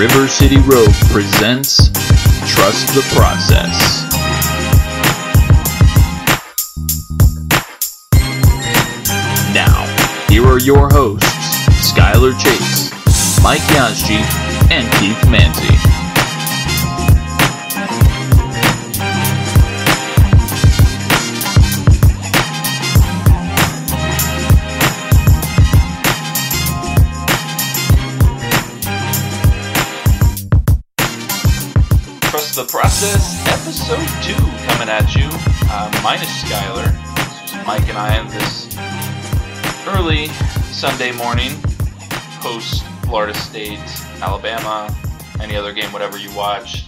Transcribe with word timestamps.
River 0.00 0.28
City 0.28 0.56
Rogue 0.56 0.94
presents 1.12 1.90
Trust 2.48 2.94
the 2.94 3.04
Process. 3.14 4.08
Now, 9.52 9.84
here 10.30 10.46
are 10.46 10.58
your 10.58 10.88
hosts, 10.88 11.28
Skyler 11.92 12.32
Chase, 12.42 12.90
Mike 13.42 13.60
Yazji, 13.74 14.22
and 14.70 14.90
Keith 14.94 15.22
Manzi. 15.28 15.99
Minus 36.02 36.42
Skyler. 36.42 37.66
Mike 37.66 37.86
and 37.90 37.98
I 37.98 38.18
on 38.18 38.28
this 38.28 38.74
early 39.88 40.28
Sunday 40.72 41.12
morning, 41.12 41.52
post 42.40 42.82
Florida 43.04 43.34
State, 43.34 43.78
Alabama, 44.22 44.96
any 45.42 45.56
other 45.56 45.74
game, 45.74 45.92
whatever 45.92 46.16
you 46.16 46.34
watch. 46.34 46.86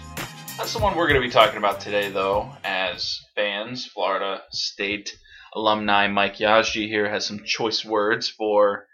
That's 0.56 0.72
the 0.72 0.78
one 0.78 0.96
we're 0.96 1.08
going 1.08 1.20
to 1.20 1.26
be 1.26 1.30
talking 1.30 1.58
about 1.58 1.78
today, 1.78 2.10
though, 2.10 2.52
as 2.64 3.20
fans. 3.36 3.84
Florida 3.84 4.40
State 4.50 5.14
alumni 5.54 6.08
Mike 6.08 6.36
Yazji 6.36 6.88
here 6.88 7.10
has 7.10 7.26
some 7.26 7.44
choice 7.44 7.84
words 7.84 8.30
for 8.30 8.86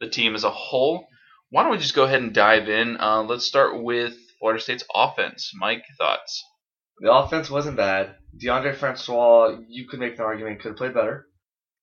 the 0.00 0.08
team 0.08 0.34
as 0.34 0.44
a 0.44 0.50
whole. 0.50 1.06
Why 1.50 1.62
don't 1.62 1.72
we 1.72 1.78
just 1.78 1.94
go 1.94 2.04
ahead 2.04 2.22
and 2.22 2.32
dive 2.32 2.70
in? 2.70 2.96
Uh, 2.98 3.24
let's 3.24 3.44
start 3.44 3.82
with 3.82 4.14
Florida 4.38 4.62
State's 4.62 4.84
offense. 4.94 5.52
Mike, 5.54 5.82
thoughts? 5.98 6.42
The 6.98 7.12
offense 7.12 7.50
wasn't 7.50 7.76
bad. 7.76 8.14
DeAndre 8.42 8.74
Francois, 8.74 9.58
you 9.68 9.86
could 9.86 10.00
make 10.00 10.16
the 10.16 10.22
argument, 10.22 10.60
could 10.60 10.70
have 10.70 10.78
played 10.78 10.94
better. 10.94 11.26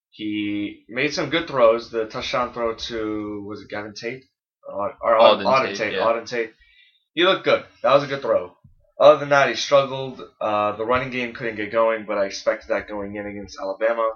He 0.10 0.86
made 0.90 1.14
some 1.14 1.30
good 1.30 1.48
throws. 1.48 1.90
The 1.90 2.06
touchdown 2.06 2.54
throw 2.54 2.76
to 2.76 3.44
was 3.48 3.62
it 3.62 3.70
Gavin 3.70 3.94
Tate 3.94 4.24
or, 4.68 4.94
or 5.02 5.20
Auden 5.20 5.44
Auden, 5.44 5.68
Tate, 5.70 5.78
Tate? 5.78 5.94
yeah. 5.94 6.00
Auden 6.00 6.28
Tate. 6.28 6.54
He 7.14 7.24
looked 7.24 7.46
good. 7.46 7.66
That 7.82 7.94
was 7.94 8.04
a 8.04 8.08
good 8.08 8.22
throw. 8.22 8.56
Other 9.00 9.20
than 9.20 9.30
that, 9.30 9.50
he 9.50 9.56
struggled. 9.56 10.22
Uh, 10.40 10.76
the 10.76 10.86
running 10.86 11.10
game 11.10 11.34
couldn't 11.34 11.56
get 11.56 11.72
going, 11.72 12.06
but 12.06 12.18
I 12.18 12.26
expected 12.26 12.70
that 12.70 12.88
going 12.88 13.16
in 13.16 13.26
against 13.26 13.58
Alabama, 13.60 14.12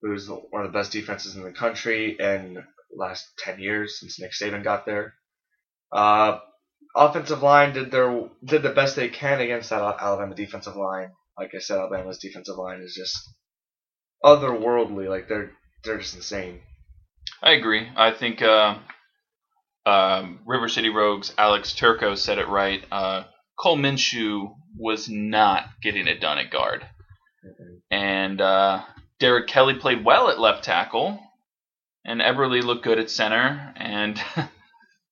who's 0.00 0.28
one 0.28 0.64
of 0.64 0.72
the 0.72 0.78
best 0.78 0.92
defenses 0.92 1.34
in 1.34 1.42
the 1.42 1.52
country 1.52 2.16
and 2.20 2.58
last 2.96 3.26
ten 3.38 3.58
years 3.58 3.98
since 3.98 4.20
Nick 4.20 4.30
Saban 4.32 4.62
got 4.62 4.86
there. 4.86 5.14
Uh, 5.92 6.38
offensive 6.96 7.42
line 7.42 7.74
did 7.74 7.90
their 7.90 8.28
did 8.44 8.62
the 8.62 8.70
best 8.70 8.96
they 8.96 9.08
can 9.08 9.40
against 9.40 9.70
that 9.70 9.82
Alabama 10.00 10.34
defensive 10.34 10.76
line. 10.76 11.10
Like 11.38 11.50
I 11.54 11.58
said, 11.58 11.78
Alabama's 11.78 12.18
defensive 12.18 12.56
line 12.56 12.80
is 12.80 12.94
just 12.94 13.16
otherworldly. 14.24 15.08
Like 15.08 15.28
they're 15.28 15.52
they're 15.84 15.98
just 15.98 16.16
insane. 16.16 16.60
I 17.42 17.52
agree. 17.52 17.88
I 17.96 18.12
think 18.12 18.40
uh, 18.42 18.78
um, 19.84 20.40
River 20.46 20.68
City 20.68 20.88
Rogues 20.88 21.34
Alex 21.36 21.74
Turco 21.74 22.14
said 22.14 22.38
it 22.38 22.48
right. 22.48 22.82
Uh, 22.90 23.24
Cole 23.58 23.76
Minshew 23.76 24.54
was 24.76 25.08
not 25.08 25.64
getting 25.82 26.06
it 26.06 26.20
done 26.20 26.38
at 26.38 26.50
guard, 26.50 26.86
and 27.90 28.40
uh, 28.40 28.82
Derek 29.20 29.46
Kelly 29.48 29.74
played 29.74 30.04
well 30.04 30.30
at 30.30 30.40
left 30.40 30.64
tackle, 30.64 31.20
and 32.04 32.20
Eberle 32.20 32.62
looked 32.62 32.84
good 32.84 32.98
at 32.98 33.10
center, 33.10 33.74
and 33.76 34.20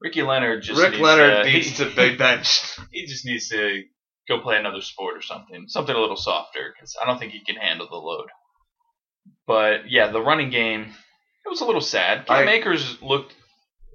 Ricky 0.05 0.22
Leonard 0.22 0.62
just 0.62 0.80
Rick 0.80 0.92
needs 0.92 1.02
Leonard 1.02 1.44
to, 1.47 1.50
needs 1.50 1.78
he, 1.78 1.84
to 1.84 1.97
big 1.97 2.19
bench. 2.27 2.60
he 2.92 3.06
just 3.06 3.25
needs 3.26 3.48
to 3.48 3.82
go 4.28 4.38
play 4.41 4.56
another 4.59 4.82
sport 4.82 5.16
or 5.16 5.22
something, 5.22 5.65
something 5.69 5.97
a 5.97 5.98
little 5.98 6.16
softer, 6.16 6.72
because 6.75 6.94
I 7.03 7.06
don't 7.06 7.19
think 7.19 7.32
he 7.32 7.42
can 7.44 7.56
handle 7.56 7.88
the 7.91 7.97
load. 7.97 8.26
But 9.47 9.91
yeah, 9.91 10.10
the 10.10 10.20
running 10.20 10.50
game, 10.50 10.82
it 10.82 11.48
was 11.48 11.60
a 11.60 11.64
little 11.66 11.81
sad. 11.81 12.26
Cam 12.26 12.47
I- 12.48 12.53
Akers 12.53 13.00
looked 13.03 13.34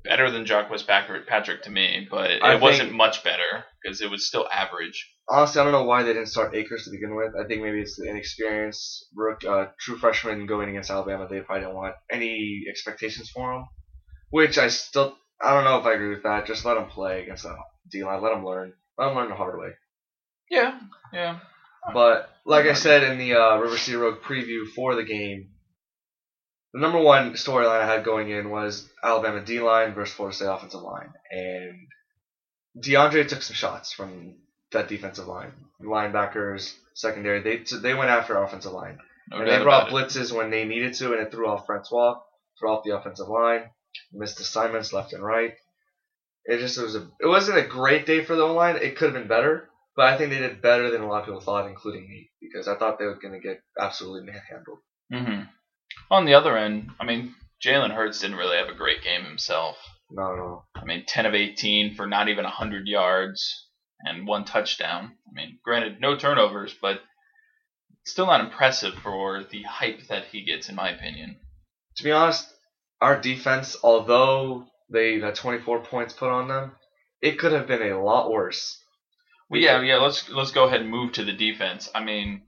better 0.03 0.31
than 0.31 0.45
Jacques 0.45 0.71
Patrick 0.87 1.63
to 1.63 1.69
me, 1.71 2.07
but 2.09 2.31
it 2.31 2.41
I 2.41 2.55
wasn't 2.55 2.89
think- 2.89 2.97
much 2.97 3.23
better 3.23 3.65
because 3.83 4.01
it 4.01 4.09
was 4.09 4.27
still 4.27 4.47
average. 4.51 5.07
Honestly, 5.29 5.61
I 5.61 5.63
don't 5.63 5.73
know 5.73 5.83
why 5.83 6.01
they 6.01 6.13
didn't 6.13 6.29
start 6.29 6.55
Akers 6.55 6.85
to 6.85 6.91
begin 6.91 7.15
with. 7.15 7.33
I 7.35 7.47
think 7.47 7.61
maybe 7.61 7.81
it's 7.81 7.97
the 7.97 8.09
inexperience. 8.09 9.07
Rook, 9.15 9.43
uh, 9.45 9.67
true 9.79 9.97
freshman 9.97 10.47
going 10.47 10.69
against 10.69 10.89
Alabama, 10.89 11.27
they 11.29 11.41
probably 11.41 11.65
didn't 11.65 11.75
want 11.75 11.93
any 12.11 12.63
expectations 12.67 13.29
for 13.29 13.53
him. 13.53 13.65
Which 14.31 14.57
I 14.57 14.69
still, 14.69 15.15
I 15.41 15.53
don't 15.53 15.63
know 15.63 15.77
if 15.77 15.85
I 15.85 15.93
agree 15.93 16.09
with 16.09 16.23
that. 16.23 16.45
Just 16.45 16.65
let 16.65 16.77
him 16.77 16.87
play 16.87 17.23
against 17.23 17.43
the 17.43 17.55
D 17.89 18.03
line. 18.03 18.21
Let 18.21 18.33
him 18.33 18.45
learn. 18.45 18.73
Let 18.97 19.09
him 19.09 19.15
learn 19.15 19.29
the 19.29 19.35
hard 19.35 19.59
way. 19.59 19.69
Yeah, 20.49 20.79
yeah. 21.13 21.39
But 21.93 22.29
like 22.45 22.65
I 22.65 22.73
said 22.73 23.03
in 23.03 23.17
the 23.17 23.35
uh, 23.35 23.57
River 23.57 23.77
City 23.77 23.97
Rogue 23.97 24.21
preview 24.21 24.67
for 24.75 24.95
the 24.95 25.03
game, 25.03 25.49
the 26.73 26.79
number 26.79 26.99
one 26.99 27.33
storyline 27.33 27.81
I 27.81 27.85
had 27.85 28.03
going 28.03 28.29
in 28.29 28.49
was 28.49 28.89
Alabama 29.03 29.41
D 29.41 29.59
line 29.59 29.93
versus 29.93 30.13
Florida 30.13 30.35
State 30.35 30.45
offensive 30.45 30.81
line, 30.81 31.13
and 31.31 31.87
DeAndre 32.77 33.27
took 33.27 33.41
some 33.41 33.55
shots 33.55 33.93
from 33.93 34.35
that 34.71 34.87
defensive 34.87 35.27
line. 35.27 35.51
Linebackers, 35.81 36.75
secondary, 36.93 37.41
they 37.41 37.63
they 37.77 37.93
went 37.93 38.09
after 38.09 38.37
offensive 38.37 38.73
line, 38.73 38.99
No 39.31 39.37
and 39.37 39.47
they 39.47 39.61
brought 39.63 39.89
blitzes 39.89 40.35
when 40.35 40.51
they 40.51 40.65
needed 40.65 40.93
to, 40.95 41.13
and 41.13 41.21
it 41.21 41.31
threw 41.31 41.47
off 41.47 41.65
Francois, 41.65 42.19
threw 42.59 42.69
off 42.69 42.83
the 42.83 42.95
offensive 42.95 43.29
line, 43.29 43.69
missed 44.11 44.39
assignments 44.39 44.93
left 44.93 45.13
and 45.13 45.23
right. 45.23 45.53
It 46.45 46.59
just 46.59 46.79
was 46.79 46.95
a 46.95 47.07
it 47.19 47.27
wasn't 47.27 47.59
a 47.59 47.67
great 47.67 48.05
day 48.05 48.23
for 48.23 48.35
the 48.35 48.43
O 48.43 48.53
line. 48.53 48.77
It 48.77 48.95
could 48.97 49.13
have 49.13 49.13
been 49.13 49.27
better. 49.27 49.69
But 49.95 50.13
I 50.13 50.17
think 50.17 50.29
they 50.29 50.39
did 50.39 50.61
better 50.61 50.89
than 50.91 51.01
a 51.01 51.07
lot 51.07 51.19
of 51.19 51.25
people 51.25 51.41
thought, 51.41 51.67
including 51.67 52.07
me, 52.07 52.29
because 52.41 52.69
I 52.69 52.75
thought 52.75 52.99
they 52.99 53.05
were 53.05 53.19
going 53.19 53.33
to 53.33 53.45
get 53.45 53.61
absolutely 53.77 54.31
manhandled. 54.31 54.79
hmm 55.11 55.41
On 56.09 56.23
the 56.23 56.35
other 56.35 56.57
end, 56.57 56.91
I 57.01 57.05
mean, 57.05 57.35
Jalen 57.61 57.93
Hurts 57.93 58.21
didn't 58.21 58.37
really 58.37 58.55
have 58.55 58.69
a 58.69 58.73
great 58.77 59.03
game 59.03 59.25
himself. 59.25 59.75
No, 60.09 60.35
no. 60.35 60.63
I 60.75 60.85
mean, 60.85 61.03
10 61.05 61.25
of 61.25 61.35
18 61.35 61.95
for 61.95 62.07
not 62.07 62.29
even 62.29 62.45
100 62.45 62.87
yards 62.87 63.67
and 63.99 64.25
one 64.25 64.45
touchdown. 64.45 65.17
I 65.27 65.31
mean, 65.33 65.59
granted, 65.63 65.99
no 65.99 66.15
turnovers, 66.15 66.73
but 66.81 67.01
still 68.05 68.27
not 68.27 68.41
impressive 68.41 68.93
for 69.03 69.43
the 69.43 69.63
hype 69.63 70.07
that 70.07 70.27
he 70.27 70.45
gets, 70.45 70.69
in 70.69 70.75
my 70.75 70.91
opinion. 70.91 71.35
To 71.97 72.03
be 72.03 72.11
honest, 72.11 72.53
our 73.01 73.19
defense, 73.19 73.77
although 73.83 74.65
they 74.91 75.19
had 75.19 75.35
24 75.35 75.83
points 75.83 76.13
put 76.13 76.29
on 76.29 76.47
them, 76.47 76.71
it 77.21 77.39
could 77.39 77.51
have 77.51 77.67
been 77.67 77.81
a 77.81 78.01
lot 78.03 78.31
worse. 78.31 78.77
Well, 79.49 79.59
yeah, 79.61 79.81
yeah. 79.81 79.97
Let's 79.97 80.29
let's 80.29 80.51
go 80.51 80.65
ahead 80.65 80.81
and 80.81 80.89
move 80.89 81.13
to 81.13 81.25
the 81.25 81.33
defense. 81.33 81.89
I 81.95 82.03
mean, 82.03 82.43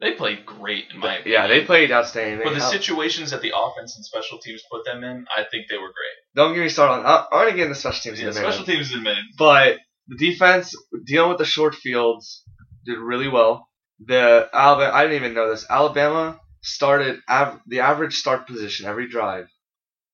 they 0.00 0.12
played 0.12 0.46
great, 0.46 0.86
in 0.94 1.00
my 1.00 1.16
opinion. 1.16 1.32
Yeah, 1.42 1.46
they 1.48 1.64
played 1.64 1.90
outstanding. 1.90 2.38
They 2.38 2.44
For 2.44 2.54
the 2.54 2.60
situations 2.60 3.32
that 3.32 3.42
the 3.42 3.52
offense 3.56 3.96
and 3.96 4.04
special 4.04 4.38
teams 4.38 4.62
put 4.70 4.84
them 4.84 5.02
in, 5.04 5.26
I 5.36 5.44
think 5.50 5.66
they 5.68 5.76
were 5.78 5.88
great. 5.88 6.16
Don't 6.36 6.54
get 6.54 6.62
me 6.62 6.68
started 6.68 7.04
on. 7.04 7.06
I- 7.06 7.26
I'm 7.32 7.42
going 7.44 7.50
to 7.50 7.56
get 7.56 7.66
into 7.66 7.74
special 7.74 8.02
teams 8.02 8.20
in 8.20 8.26
Yeah, 8.26 8.30
a 8.30 8.34
minute. 8.34 8.52
special 8.52 8.64
teams 8.66 8.94
admitted. 8.94 9.24
But 9.36 9.78
the 10.06 10.16
defense 10.16 10.74
dealing 11.06 11.30
with 11.30 11.38
the 11.38 11.44
short 11.44 11.74
fields 11.74 12.44
did 12.86 12.98
really 12.98 13.28
well. 13.28 13.68
The 14.06 14.48
Alabama, 14.54 14.94
I 14.94 15.02
didn't 15.02 15.16
even 15.16 15.34
know 15.34 15.50
this. 15.50 15.66
Alabama 15.68 16.38
started 16.62 17.20
av- 17.28 17.60
the 17.66 17.80
average 17.80 18.16
start 18.16 18.46
position 18.46 18.86
every 18.86 19.08
drive 19.08 19.48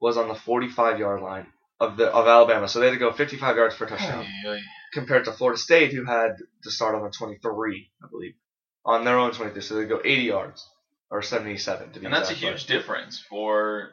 was 0.00 0.16
on 0.16 0.28
the 0.28 0.34
45 0.34 0.98
yard 0.98 1.20
line 1.22 1.46
of 1.80 1.96
the 1.96 2.06
of 2.12 2.26
Alabama, 2.26 2.68
so 2.68 2.80
they 2.80 2.86
had 2.86 2.92
to 2.92 2.98
go 2.98 3.12
55 3.12 3.56
yards 3.56 3.74
per 3.74 3.86
touchdown. 3.86 4.24
Ay, 4.24 4.48
ay. 4.56 4.60
Compared 4.94 5.24
to 5.26 5.32
Florida 5.32 5.58
State, 5.58 5.92
who 5.92 6.04
had 6.04 6.36
to 6.62 6.70
start 6.70 6.94
on 6.94 7.02
the 7.02 7.10
23, 7.10 7.90
I 8.02 8.06
believe, 8.10 8.34
on 8.84 9.04
their 9.04 9.18
own 9.18 9.32
23, 9.32 9.60
so 9.60 9.74
they 9.74 9.84
go 9.84 10.00
80 10.02 10.22
yards 10.22 10.66
or 11.10 11.20
77 11.22 11.92
to 11.92 12.00
be 12.00 12.06
And 12.06 12.14
that's 12.14 12.30
a 12.30 12.32
exact, 12.32 12.40
but- 12.52 12.58
huge 12.60 12.66
difference 12.66 13.22
for. 13.28 13.90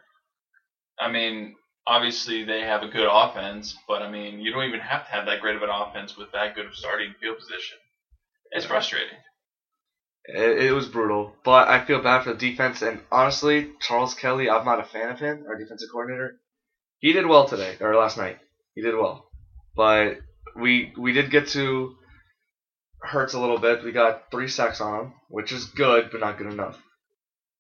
I 1.00 1.12
mean, 1.12 1.56
obviously 1.88 2.44
they 2.46 2.62
have 2.62 2.84
a 2.84 2.88
good 2.88 3.10
offense, 3.12 3.76
but 3.88 4.02
I 4.02 4.10
mean, 4.12 4.40
you 4.40 4.52
don't 4.54 4.64
even 4.66 4.80
have 4.80 5.06
to 5.08 5.12
have 5.12 5.26
that 5.26 5.42
great 5.42 5.56
of 5.56 5.64
an 5.64 5.70
offense 5.70 6.16
with 6.16 6.32
that 6.34 6.56
good 6.56 6.66
of 6.68 6.76
starting 6.76 7.14
field 7.20 7.38
position. 7.40 7.78
It's 8.52 8.66
frustrating. 8.66 9.18
It, 10.26 10.66
it 10.66 10.72
was 10.72 10.88
brutal, 10.88 11.36
but 11.44 11.68
I 11.68 11.84
feel 11.84 12.02
bad 12.02 12.24
for 12.24 12.34
the 12.34 12.40
defense. 12.40 12.82
And 12.82 13.02
honestly, 13.12 13.72
Charles 13.82 14.14
Kelly, 14.14 14.50
I'm 14.50 14.66
not 14.66 14.80
a 14.80 14.86
fan 14.86 15.10
of 15.10 15.20
him, 15.20 15.46
our 15.48 15.58
defensive 15.58 15.90
coordinator. 15.92 16.40
He 17.00 17.12
did 17.12 17.28
well 17.28 17.48
today 17.48 17.76
or 17.82 17.96
last 17.96 18.18
night. 18.18 18.40
He 18.76 18.82
did 18.82 18.96
well, 18.96 19.28
but 19.76 20.20
we 20.56 20.94
we 20.98 21.12
did 21.12 21.30
get 21.30 21.48
to 21.50 21.96
Hurts 23.04 23.34
a 23.34 23.40
little 23.40 23.58
bit. 23.58 23.84
We 23.84 23.92
got 23.92 24.32
three 24.32 24.48
sacks 24.48 24.80
on 24.80 25.00
him, 25.00 25.14
which 25.28 25.52
is 25.52 25.66
good, 25.66 26.10
but 26.10 26.22
not 26.22 26.38
good 26.38 26.48
enough. 26.48 26.82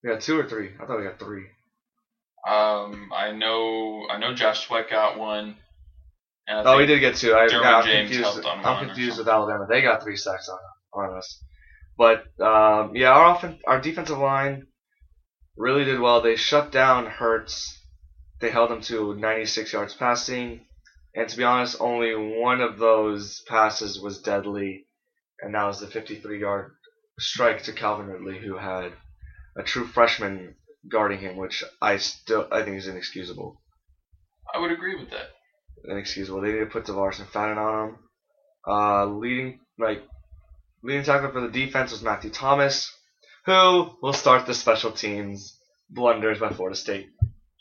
We 0.01 0.10
got 0.10 0.21
two 0.21 0.39
or 0.39 0.48
three. 0.48 0.69
I 0.80 0.86
thought 0.86 0.98
we 0.98 1.04
got 1.04 1.19
three. 1.19 1.48
Um, 2.48 3.12
I 3.13 3.31
know, 3.31 4.06
I 4.10 4.18
know, 4.18 4.33
Josh 4.33 4.68
Sweat 4.68 4.89
got 4.89 5.18
one. 5.18 5.56
Oh, 6.50 6.77
we 6.77 6.86
did 6.86 7.00
get 7.00 7.15
two. 7.15 7.33
I, 7.33 7.48
James 7.48 8.10
confused. 8.10 8.21
helped 8.21 8.45
on 8.45 8.62
one 8.62 8.65
I'm 8.65 8.86
confused 8.86 9.18
with. 9.18 9.27
Alabama. 9.27 9.65
They 9.69 9.81
got 9.81 10.04
three 10.04 10.18
sacks 10.18 10.50
on 10.50 10.60
on 10.94 11.18
us, 11.18 11.44
but 11.98 12.24
um, 12.42 12.95
yeah, 12.95 13.12
our 13.12 13.25
offen- 13.25 13.60
our 13.66 13.80
defensive 13.80 14.18
line 14.18 14.68
really 15.57 15.86
did 15.86 16.00
well. 16.00 16.22
They 16.22 16.36
shut 16.36 16.72
down 16.72 17.06
Hurts. 17.06 17.80
They 18.40 18.50
held 18.50 18.72
him 18.72 18.81
to 18.81 19.16
96 19.16 19.72
yards 19.72 19.94
passing. 19.94 20.66
And 21.16 21.30
to 21.30 21.38
be 21.38 21.44
honest, 21.44 21.78
only 21.80 22.16
one 22.16 22.62
of 22.62 22.80
those 22.80 23.42
passes 23.48 24.01
was 24.01 24.22
deadly, 24.22 24.88
and 25.42 25.54
that 25.54 25.66
was 25.66 25.80
the 25.80 25.86
53-yard 25.86 26.72
strike 27.19 27.63
to 27.63 27.72
Calvin 27.72 28.07
Ridley, 28.07 28.39
who 28.39 28.57
had 28.57 28.94
a 29.56 29.62
true 29.62 29.86
freshman 29.86 30.56
guarding 30.89 31.19
him, 31.19 31.38
which 31.38 31.63
I 31.81 31.98
still 31.98 32.48
I 32.51 32.63
think 32.63 32.78
is 32.78 32.88
inexcusable. 32.88 33.62
I 34.54 34.60
would 34.60 34.72
agree 34.72 34.96
with 34.96 35.12
that. 35.12 35.30
Inexcusable. 35.86 36.42
They 36.42 36.54
need 36.54 36.60
to 36.60 36.66
put 36.66 36.86
Tarvarus 36.86 37.22
McFadden 37.22 37.57
on 37.57 37.89
him. 37.89 37.98
Uh, 38.68 39.06
leading 39.06 39.60
like 39.78 40.04
leading 40.84 41.04
tackler 41.04 41.32
for 41.32 41.42
the 41.42 41.48
defense 41.48 41.92
was 41.92 42.04
Matthew 42.04 42.30
Thomas, 42.30 42.92
who 43.46 43.90
will 44.02 44.14
start 44.14 44.46
the 44.46 44.54
special 44.54 44.92
teams 44.92 45.58
blunders 45.90 46.40
by 46.40 46.50
Florida 46.50 46.76
State. 46.76 47.08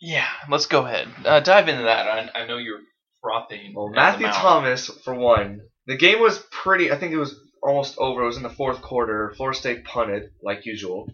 Yeah, 0.00 0.26
let's 0.48 0.66
go 0.66 0.84
ahead. 0.84 1.08
Uh, 1.24 1.40
dive 1.40 1.68
into 1.68 1.84
that. 1.84 2.08
I, 2.08 2.42
I 2.42 2.46
know 2.46 2.58
you're 2.58 2.80
frothing. 3.22 3.72
Well, 3.74 3.88
Matthew. 3.88 4.26
Thomas, 4.26 4.88
for 5.04 5.14
one, 5.14 5.60
the 5.86 5.96
game 5.96 6.20
was 6.20 6.38
pretty. 6.50 6.90
I 6.90 6.96
think 6.96 7.12
it 7.12 7.18
was 7.18 7.38
almost 7.62 7.96
over. 7.98 8.22
It 8.22 8.26
was 8.26 8.36
in 8.36 8.42
the 8.42 8.50
fourth 8.50 8.82
quarter. 8.82 9.32
Florida 9.36 9.58
State 9.58 9.84
punted 9.84 10.30
like 10.42 10.66
usual. 10.66 11.08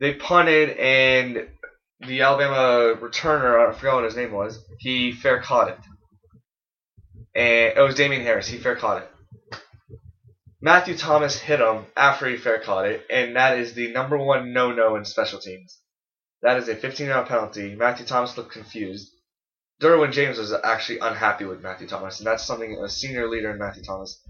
They 0.00 0.14
punted, 0.14 0.76
and 0.76 1.48
the 2.06 2.20
Alabama 2.20 2.94
returner, 3.00 3.68
I 3.68 3.72
forgot 3.72 3.96
what 3.96 4.04
his 4.04 4.16
name 4.16 4.32
was. 4.32 4.62
He 4.78 5.12
fair 5.12 5.40
caught 5.40 5.68
it, 5.68 5.78
and 7.34 7.78
it 7.78 7.80
was 7.80 7.94
Damien 7.94 8.22
Harris. 8.22 8.46
He 8.46 8.58
fair 8.58 8.76
caught 8.76 9.02
it. 9.02 9.10
Matthew 10.60 10.96
Thomas 10.96 11.38
hit 11.38 11.60
him 11.60 11.86
after 11.96 12.26
he 12.28 12.36
fair 12.36 12.58
caught 12.58 12.86
it, 12.86 13.06
and 13.10 13.36
that 13.36 13.58
is 13.58 13.74
the 13.74 13.92
number 13.92 14.16
one 14.18 14.52
no-no 14.52 14.96
in 14.96 15.04
special 15.04 15.38
teams. 15.38 15.78
That 16.42 16.56
is 16.58 16.68
a 16.68 16.74
15-yard 16.74 17.28
penalty. 17.28 17.74
Matthew 17.76 18.06
Thomas 18.06 18.36
looked 18.36 18.52
confused. 18.52 19.10
Derwin 19.80 20.12
James 20.12 20.38
was 20.38 20.52
actually 20.52 20.98
unhappy 20.98 21.44
with 21.44 21.62
Matthew 21.62 21.86
Thomas, 21.86 22.18
and 22.18 22.26
that's 22.26 22.44
something 22.44 22.72
a 22.82 22.88
senior 22.88 23.28
leader 23.28 23.50
in 23.52 23.58
Matthew 23.58 23.84
Thomas. 23.84 24.20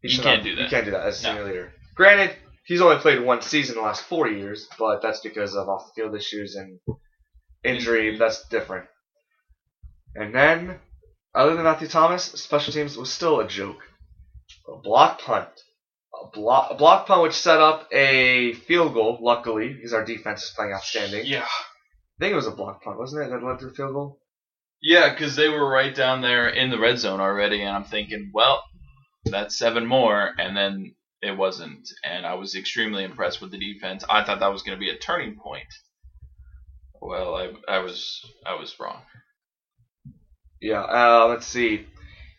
he 0.00 0.08
You 0.12 0.22
can't 0.22 0.38
not- 0.40 0.44
do 0.44 0.56
that. 0.56 0.62
You 0.62 0.68
can't 0.68 0.84
do 0.84 0.90
that 0.92 1.06
as 1.06 1.20
a 1.22 1.26
No. 1.26 1.32
senior 1.34 1.44
leader. 1.48 1.72
Granted, 1.94 2.36
he's 2.64 2.80
only 2.80 2.96
played 2.98 3.20
one 3.20 3.40
season 3.42 3.76
in 3.76 3.82
the 3.82 3.86
last 3.86 4.04
four 4.04 4.28
years, 4.28 4.68
but 4.78 5.00
that's 5.02 5.20
because 5.20 5.54
of 5.56 5.68
off-the-field 5.68 6.14
issues 6.16 6.54
and 6.56 6.78
injury. 7.64 8.10
Mm-hmm. 8.10 8.18
That's 8.18 8.46
different. 8.48 8.88
And 10.14 10.34
then, 10.34 10.80
other 11.34 11.54
than 11.54 11.64
Matthew 11.64 11.88
Thomas, 11.88 12.24
special 12.24 12.72
teams 12.72 12.96
was 12.96 13.12
still 13.12 13.40
a 13.40 13.46
joke. 13.48 13.82
A 14.68 14.76
block 14.76 15.20
punt. 15.20 15.48
A 16.14 16.28
block, 16.28 16.70
a 16.70 16.74
block 16.74 17.06
punt 17.06 17.22
which 17.22 17.32
set 17.32 17.60
up 17.60 17.88
a 17.92 18.52
field 18.52 18.94
goal, 18.94 19.18
luckily, 19.20 19.72
because 19.72 19.92
our 19.92 20.04
defense 20.04 20.44
is 20.44 20.50
playing 20.50 20.72
outstanding. 20.72 21.26
Yeah. 21.26 21.44
I 21.44 22.18
think 22.20 22.32
it 22.32 22.36
was 22.36 22.46
a 22.46 22.52
block 22.52 22.82
punt, 22.82 22.98
wasn't 22.98 23.26
it, 23.26 23.30
that 23.30 23.42
led 23.42 23.58
to 23.60 23.66
the 23.66 23.74
field 23.74 23.94
goal? 23.94 24.20
Yeah, 24.82 25.10
because 25.10 25.36
they 25.36 25.48
were 25.48 25.68
right 25.68 25.94
down 25.94 26.22
there 26.22 26.48
in 26.48 26.70
the 26.70 26.78
red 26.78 26.98
zone 26.98 27.20
already, 27.20 27.62
and 27.62 27.74
I'm 27.74 27.84
thinking, 27.84 28.30
well, 28.34 28.62
that's 29.24 29.56
seven 29.56 29.86
more, 29.86 30.30
and 30.38 30.56
then 30.56 30.94
it 31.22 31.36
wasn't. 31.36 31.88
And 32.04 32.26
I 32.26 32.34
was 32.34 32.56
extremely 32.56 33.04
impressed 33.04 33.40
with 33.40 33.52
the 33.52 33.58
defense. 33.58 34.04
I 34.10 34.24
thought 34.24 34.40
that 34.40 34.52
was 34.52 34.62
going 34.62 34.76
to 34.76 34.80
be 34.80 34.90
a 34.90 34.98
turning 34.98 35.36
point. 35.36 35.68
Well, 37.00 37.34
I, 37.34 37.52
I 37.68 37.78
was 37.78 38.24
I 38.44 38.54
was 38.54 38.78
wrong. 38.78 39.02
Yeah, 40.60 40.82
uh, 40.82 41.26
let's 41.28 41.46
see. 41.46 41.86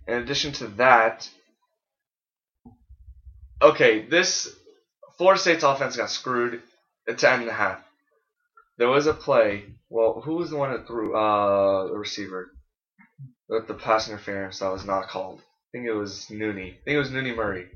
In 0.07 0.15
addition 0.15 0.53
to 0.53 0.67
that, 0.67 1.29
okay, 3.63 4.05
this 4.05 4.53
Florida 5.17 5.39
State's 5.39 5.63
offense 5.63 5.97
got 5.97 6.09
screwed 6.09 6.61
at 7.07 7.17
ten 7.17 7.41
and 7.41 7.49
a 7.49 7.53
half. 7.53 7.79
There 8.77 8.89
was 8.89 9.07
a 9.07 9.13
play. 9.13 9.65
Well, 9.89 10.21
who 10.21 10.35
was 10.35 10.49
the 10.49 10.57
one 10.57 10.71
that 10.71 10.87
threw 10.87 11.15
uh, 11.15 11.87
the 11.87 11.97
receiver 11.97 12.51
with 13.47 13.67
the 13.67 13.75
pass 13.75 14.09
interference 14.09 14.59
that 14.59 14.71
was 14.71 14.85
not 14.85 15.07
called? 15.09 15.39
I 15.39 15.77
think 15.77 15.87
it 15.87 15.93
was 15.93 16.27
Nooney. 16.31 16.71
I 16.73 16.81
think 16.83 16.95
it 16.95 16.97
was 16.97 17.11
Nooney 17.11 17.35
Murray. 17.35 17.67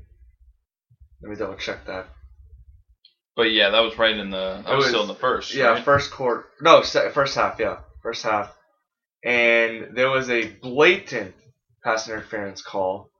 Let 1.22 1.30
me 1.30 1.36
double 1.36 1.56
check 1.56 1.86
that. 1.86 2.06
But 3.36 3.52
yeah, 3.52 3.70
that 3.70 3.80
was 3.80 3.96
right 3.96 4.16
in 4.16 4.30
the. 4.30 4.62
I 4.66 4.74
was, 4.74 4.84
was- 4.84 4.88
still 4.88 5.02
in 5.02 5.08
the 5.08 5.14
first. 5.14 5.54
Yeah, 5.54 5.66
right? 5.68 5.84
first 5.84 6.10
quarter. 6.10 6.46
No, 6.60 6.82
first 6.82 7.36
half. 7.36 7.58
Yeah, 7.60 7.78
first 8.02 8.24
half. 8.24 8.52
And 9.24 9.96
there 9.96 10.10
was 10.10 10.30
a 10.30 10.46
blatant 10.46 11.34
pass 11.84 12.08
interference 12.08 12.62
call. 12.62 13.10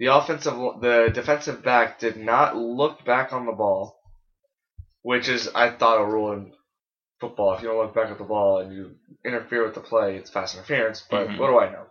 The 0.00 0.06
offensive, 0.06 0.54
the 0.80 1.10
defensive 1.12 1.62
back 1.62 1.98
did 1.98 2.16
not 2.16 2.56
look 2.56 3.04
back 3.04 3.34
on 3.34 3.44
the 3.44 3.52
ball, 3.52 4.00
which 5.02 5.28
is 5.28 5.50
I 5.54 5.68
thought 5.68 6.00
a 6.00 6.06
rule 6.06 6.32
in 6.32 6.54
football. 7.20 7.52
If 7.52 7.60
you 7.60 7.68
don't 7.68 7.76
look 7.76 7.94
back 7.94 8.10
at 8.10 8.16
the 8.16 8.24
ball 8.24 8.60
and 8.60 8.72
you 8.72 8.96
interfere 9.26 9.62
with 9.62 9.74
the 9.74 9.82
play, 9.82 10.16
it's 10.16 10.30
pass 10.30 10.54
interference. 10.54 11.02
But 11.10 11.28
Mhm. 11.28 11.38
what 11.38 11.48
do 11.48 11.58
I 11.58 11.70
know? 11.70 11.86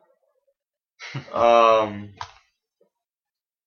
um, 1.40 2.14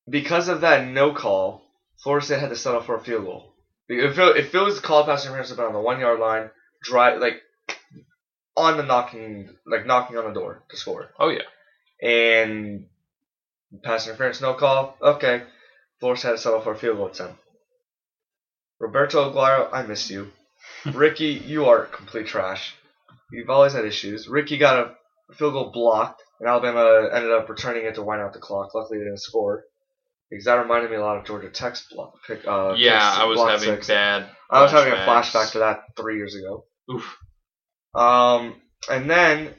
because 0.09 0.49
of 0.49 0.63
that 0.63 0.89
no 0.89 1.15
call, 1.15 1.63
Florida 2.03 2.27
State 2.27 2.41
had 2.41 2.51
to 2.51 2.57
settle 2.57 2.81
for 2.83 2.97
a 2.97 3.01
field 3.01 3.25
goal. 3.25 3.55
If 3.89 4.19
it, 4.19 4.37
if 4.39 4.53
it 4.53 4.59
was 4.59 4.81
called 4.81 5.07
pass 5.07 5.25
interference, 5.25 5.51
would 5.51 5.61
on 5.61 5.73
the 5.73 5.79
one 5.79 6.01
yard 6.01 6.19
line, 6.19 6.51
drive 6.83 7.21
like 7.21 7.41
on 8.57 8.77
the 8.77 8.83
knocking, 8.83 9.57
like 9.65 9.87
knocking 9.87 10.19
on 10.19 10.25
the 10.25 10.33
door 10.41 10.65
to 10.69 10.77
score. 10.77 11.11
Oh 11.17 11.29
yeah. 11.29 11.47
And 12.03 12.87
pass 13.83 14.07
interference, 14.07 14.41
no 14.41 14.55
call. 14.55 14.97
Okay, 15.01 15.43
Flores 16.01 16.23
had 16.23 16.33
to 16.33 16.39
settle 16.39 16.61
for 16.61 16.73
a 16.73 16.77
field 16.77 16.97
goal 16.97 17.07
attempt. 17.07 17.39
Roberto 18.81 19.31
Aguayo, 19.31 19.69
I 19.73 19.83
miss 19.83 20.11
you. 20.11 20.33
Ricky, 20.93 21.27
you 21.27 21.67
are 21.67 21.87
complete 21.87 22.27
trash. 22.27 22.75
You've 23.31 23.51
always 23.51 23.73
had 23.73 23.85
issues. 23.85 24.29
Ricky 24.29 24.59
got 24.59 24.79
a 25.31 25.35
field 25.35 25.55
goal 25.55 25.71
blocked, 25.73 26.23
and 26.41 26.49
Alabama 26.49 27.09
ended 27.13 27.31
up 27.31 27.49
returning 27.49 27.87
it 27.87 27.95
to 27.95 28.03
wind 28.03 28.21
out 28.21 28.33
the 28.33 28.41
clock. 28.41 28.75
Luckily, 28.75 28.99
they 28.99 29.05
didn't 29.05 29.21
score. 29.21 29.65
Because 30.29 30.47
that 30.47 30.55
reminded 30.55 30.91
me 30.91 30.97
a 30.97 31.01
lot 31.03 31.19
of 31.19 31.27
Georgia 31.27 31.51
Tech's 31.51 31.87
block. 31.93 32.15
Pick, 32.27 32.47
uh, 32.49 32.75
yeah, 32.77 33.15
I 33.19 33.27
was 33.27 33.39
having 33.39 33.77
six. 33.77 33.89
bad. 33.89 34.27
I 34.51 34.63
was 34.63 34.73
having 34.73 34.93
a 34.93 34.97
flashback 34.97 35.53
to 35.53 35.59
that 35.59 35.83
three 35.95 36.17
years 36.17 36.35
ago. 36.35 36.65
Oof. 36.91 37.19
Um, 37.95 38.61
and 38.91 39.11
then 39.11 39.55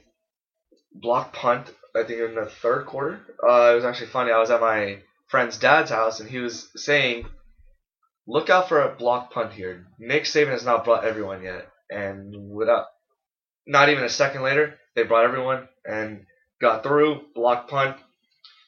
block 0.92 1.31
punt. 1.31 1.71
I 1.95 2.04
think 2.04 2.19
in 2.19 2.36
the 2.36 2.45
third 2.45 2.86
quarter. 2.86 3.22
Uh, 3.42 3.72
it 3.72 3.75
was 3.75 3.86
actually 3.86 4.07
funny. 4.07 4.31
I 4.31 4.40
was 4.40 4.50
at 4.51 4.62
my 4.62 5.00
friend's 5.28 5.57
dad's 5.57 5.92
house, 5.92 6.19
and 6.19 6.30
he 6.30 6.40
was 6.40 6.69
saying, 6.75 7.28
"Look 8.25 8.50
out 8.50 8.68
for 8.68 8.81
a 8.81 8.95
block 8.95 9.31
punt 9.31 9.54
here. 9.54 9.86
Nick 10.00 10.24
Saban 10.24 10.50
has 10.50 10.66
not 10.66 10.86
brought 10.86 11.06
everyone 11.06 11.44
yet." 11.44 11.69
And 11.92 12.50
without, 12.50 12.88
not 13.68 13.90
even 13.90 14.04
a 14.04 14.09
second 14.09 14.42
later, 14.42 14.80
they 14.95 15.04
brought 15.04 15.26
everyone 15.26 15.68
and 15.85 16.26
got 16.59 16.83
through 16.83 17.26
block 17.35 17.69
punt. 17.69 17.97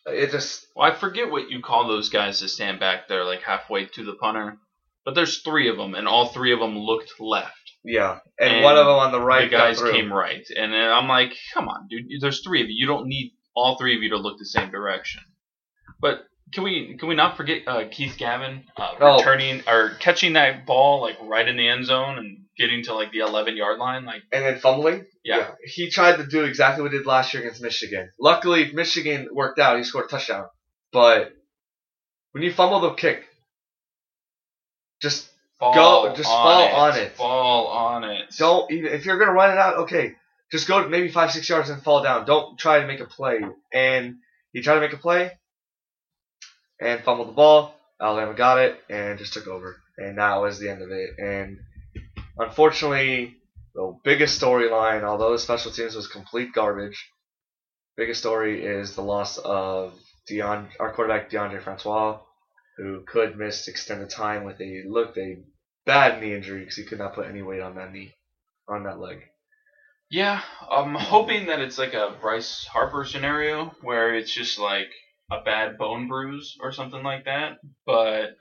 It 0.05 0.29
just 0.29 0.67
Well, 0.75 0.91
I 0.91 0.95
forget 0.95 1.31
what 1.31 1.49
you 1.49 1.61
call 1.61 1.87
those 1.87 2.09
guys 2.09 2.39
that 2.39 2.49
stand 2.49 2.79
back 2.79 3.07
there 3.07 3.23
like 3.23 3.41
halfway 3.41 3.85
to 3.85 4.03
the 4.03 4.13
punter, 4.13 4.57
but 5.03 5.15
there's 5.15 5.41
three 5.41 5.67
of 5.69 5.77
them, 5.77 5.95
and 5.95 6.07
all 6.07 6.27
three 6.27 6.53
of 6.53 6.59
them 6.59 6.77
looked 6.77 7.19
left. 7.19 7.64
Yeah. 7.85 8.19
And, 8.39 8.55
And 8.55 8.63
one 8.63 8.77
of 8.77 8.85
them 8.85 8.95
on 8.95 9.11
the 9.11 9.21
right 9.21 9.49
the 9.49 9.55
guys 9.55 9.81
came 9.81 10.11
right, 10.11 10.45
and 10.55 10.73
then 10.73 10.91
I'm 10.91 11.07
like, 11.07 11.33
come 11.53 11.67
on, 11.69 11.87
dude. 11.89 12.05
There's 12.21 12.41
three 12.43 12.61
of 12.61 12.69
you. 12.69 12.75
You 12.77 12.87
don't 12.87 13.07
need 13.07 13.33
all 13.55 13.77
three 13.77 13.95
of 13.95 14.03
you 14.03 14.09
to 14.09 14.17
look 14.17 14.37
the 14.37 14.45
same 14.45 14.71
direction. 14.71 15.21
But 16.01 16.25
can 16.53 16.63
we 16.63 16.97
can 16.99 17.07
we 17.07 17.15
not 17.15 17.37
forget 17.37 17.61
uh, 17.67 17.83
Keith 17.89 18.15
Gavin 18.17 18.63
uh, 18.77 18.95
Oh. 18.99 19.17
returning 19.17 19.63
or 19.67 19.91
catching 19.99 20.33
that 20.33 20.65
ball 20.65 21.01
like 21.01 21.17
right 21.21 21.47
in 21.47 21.55
the 21.57 21.67
end 21.67 21.85
zone 21.85 22.17
and 22.17 22.39
getting 22.57 22.83
to 22.83 22.93
like 22.93 23.11
the 23.11 23.19
11 23.19 23.55
yard 23.57 23.79
line? 23.79 24.05
Like, 24.05 24.23
and 24.31 24.43
then 24.43 24.59
fumbling. 24.59 25.05
yeah, 25.23 25.51
He 25.63 25.89
tried 25.89 26.17
to 26.17 26.25
do 26.27 26.43
exactly 26.43 26.83
what 26.83 26.91
he 26.91 26.97
did 26.97 27.07
last 27.07 27.33
year 27.33 27.43
against 27.43 27.61
Michigan. 27.61 28.09
Luckily, 28.19 28.71
Michigan 28.73 29.29
worked 29.31 29.59
out. 29.59 29.77
He 29.77 29.83
scored 29.83 30.05
a 30.05 30.07
touchdown. 30.09 30.45
But 30.91 31.31
when 32.33 32.43
you 32.43 32.51
fumble 32.53 32.81
the 32.81 32.93
kick, 32.93 33.23
just 35.01 35.29
fall 35.73 36.03
Go- 36.09 36.15
just 36.15 36.29
on 36.29 36.43
fall 36.43 36.65
it. 36.65 36.73
on 36.73 36.99
it. 36.99 37.11
Fall 37.15 37.67
on 37.67 38.03
it. 38.03 38.25
don't 38.37 38.71
even 38.71 38.93
if 38.93 39.05
you're 39.05 39.17
gonna 39.17 39.31
run 39.33 39.51
it 39.51 39.57
out, 39.57 39.77
okay, 39.79 40.15
just 40.51 40.67
go 40.67 40.87
maybe 40.87 41.09
five 41.09 41.31
six 41.31 41.47
yards 41.49 41.69
and 41.69 41.81
fall 41.83 42.03
down. 42.03 42.25
Don't 42.25 42.57
try 42.57 42.79
to 42.79 42.87
make 42.87 42.99
a 42.99 43.05
play. 43.05 43.39
And 43.73 44.17
he 44.53 44.61
tried 44.61 44.75
to 44.75 44.81
make 44.81 44.93
a 44.93 44.97
play 44.97 45.31
and 46.79 47.01
fumbled 47.03 47.29
the 47.29 47.33
ball. 47.33 47.75
Alabama 48.01 48.33
got 48.33 48.59
it 48.59 48.77
and 48.89 49.17
just 49.17 49.33
took 49.33 49.47
over, 49.47 49.77
and 49.97 50.17
that 50.17 50.35
was 50.41 50.59
the 50.59 50.69
end 50.69 50.81
of 50.81 50.91
it. 50.91 51.11
And 51.17 51.59
unfortunately, 52.37 53.35
the 53.73 53.97
biggest 54.03 54.41
storyline, 54.41 55.03
although 55.03 55.31
the 55.31 55.39
special 55.39 55.71
teams 55.71 55.95
was 55.95 56.07
complete 56.07 56.53
garbage, 56.53 57.09
biggest 57.97 58.19
story 58.19 58.65
is 58.65 58.95
the 58.95 59.01
loss 59.01 59.37
of 59.37 59.93
Deon, 60.29 60.67
our 60.79 60.91
quarterback 60.93 61.29
DeAndre 61.29 61.61
Francois, 61.61 62.19
who 62.77 63.03
could 63.07 63.37
miss 63.37 63.67
extended 63.67 64.09
time 64.09 64.43
with 64.43 64.59
a 64.59 64.83
look 64.87 65.17
a 65.17 65.37
bad 65.85 66.21
knee 66.21 66.33
injury 66.33 66.59
because 66.61 66.75
he 66.75 66.83
could 66.83 66.99
not 66.99 67.13
put 67.15 67.27
any 67.27 67.41
weight 67.41 67.61
on 67.61 67.75
that 67.75 67.91
knee, 67.93 68.13
on 68.67 68.83
that 68.83 68.99
leg. 68.99 69.19
Yeah, 70.09 70.41
I'm 70.71 70.93
hoping 70.93 71.47
that 71.47 71.59
it's 71.59 71.77
like 71.77 71.93
a 71.93 72.15
Bryce 72.21 72.65
Harper 72.71 73.05
scenario 73.05 73.73
where 73.81 74.13
it's 74.15 74.33
just 74.33 74.59
like 74.59 74.87
a 75.31 75.41
bad 75.43 75.77
bone 75.77 76.07
bruise 76.07 76.55
or 76.61 76.71
something 76.71 77.01
like 77.03 77.25
that. 77.25 77.57
But 77.87 78.35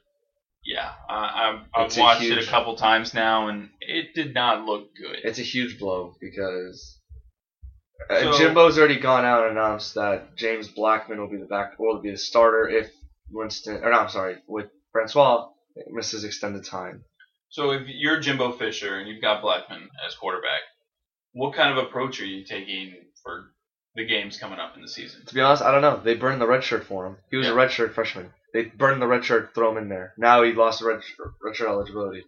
yeah, 0.64 0.92
I, 1.08 1.64
I've, 1.74 1.90
I've 1.92 1.96
watched 1.96 2.22
it 2.22 2.38
a 2.46 2.50
couple 2.50 2.76
times 2.76 3.14
now, 3.14 3.48
and 3.48 3.70
it 3.80 4.14
did 4.14 4.34
not 4.34 4.64
look 4.64 4.88
good. 4.94 5.18
It's 5.24 5.38
a 5.38 5.42
huge 5.42 5.78
blow 5.78 6.14
because 6.20 7.00
Uh, 8.10 8.20
So- 8.32 8.38
Jimbo's 8.38 8.78
already 8.78 8.98
gone 9.00 9.24
out 9.24 9.44
and 9.48 9.52
announced 9.58 9.94
that 9.94 10.36
James 10.36 10.68
Blackman 10.68 11.18
will 11.18 11.30
be 11.30 11.38
the 11.38 11.46
back 11.46 11.78
will 11.78 12.00
be 12.02 12.10
the 12.10 12.18
starter 12.18 12.68
if 12.68 12.90
Winston 13.30 13.82
or 13.82 13.90
no, 13.90 13.98
I'm 14.00 14.10
sorry, 14.10 14.36
with 14.46 14.66
Francois 14.92 15.48
misses 15.90 16.24
extended 16.24 16.64
time. 16.64 17.04
So 17.54 17.70
if 17.70 17.82
you're 17.86 18.18
Jimbo 18.18 18.50
Fisher 18.58 18.98
and 18.98 19.08
you've 19.08 19.22
got 19.22 19.40
Blackman 19.40 19.88
as 20.04 20.16
quarterback, 20.16 20.62
what 21.34 21.54
kind 21.54 21.70
of 21.70 21.84
approach 21.84 22.20
are 22.20 22.24
you 22.26 22.44
taking 22.44 22.94
for 23.22 23.44
the 23.94 24.04
games 24.04 24.36
coming 24.38 24.58
up 24.58 24.74
in 24.74 24.82
the 24.82 24.88
season? 24.88 25.24
To 25.26 25.34
be 25.34 25.40
honest, 25.40 25.62
I 25.62 25.70
don't 25.70 25.80
know. 25.80 26.00
They 26.02 26.16
burned 26.16 26.40
the 26.40 26.48
red 26.48 26.64
shirt 26.64 26.84
for 26.84 27.06
him. 27.06 27.16
He 27.30 27.36
was 27.36 27.46
a 27.46 27.50
Yeah. 27.50 27.54
red 27.56 27.70
shirt 27.70 27.94
freshman. 27.94 28.32
They 28.52 28.62
burned 28.64 29.00
the 29.00 29.06
red 29.06 29.24
shirt, 29.24 29.54
throw 29.54 29.70
him 29.70 29.76
in 29.84 29.88
there. 29.88 30.14
Now 30.18 30.42
he 30.42 30.52
lost 30.52 30.80
the 30.80 30.86
red, 30.88 31.04
shirt- 31.04 31.34
red 31.40 31.54
shirt 31.54 31.68
eligibility. 31.68 32.24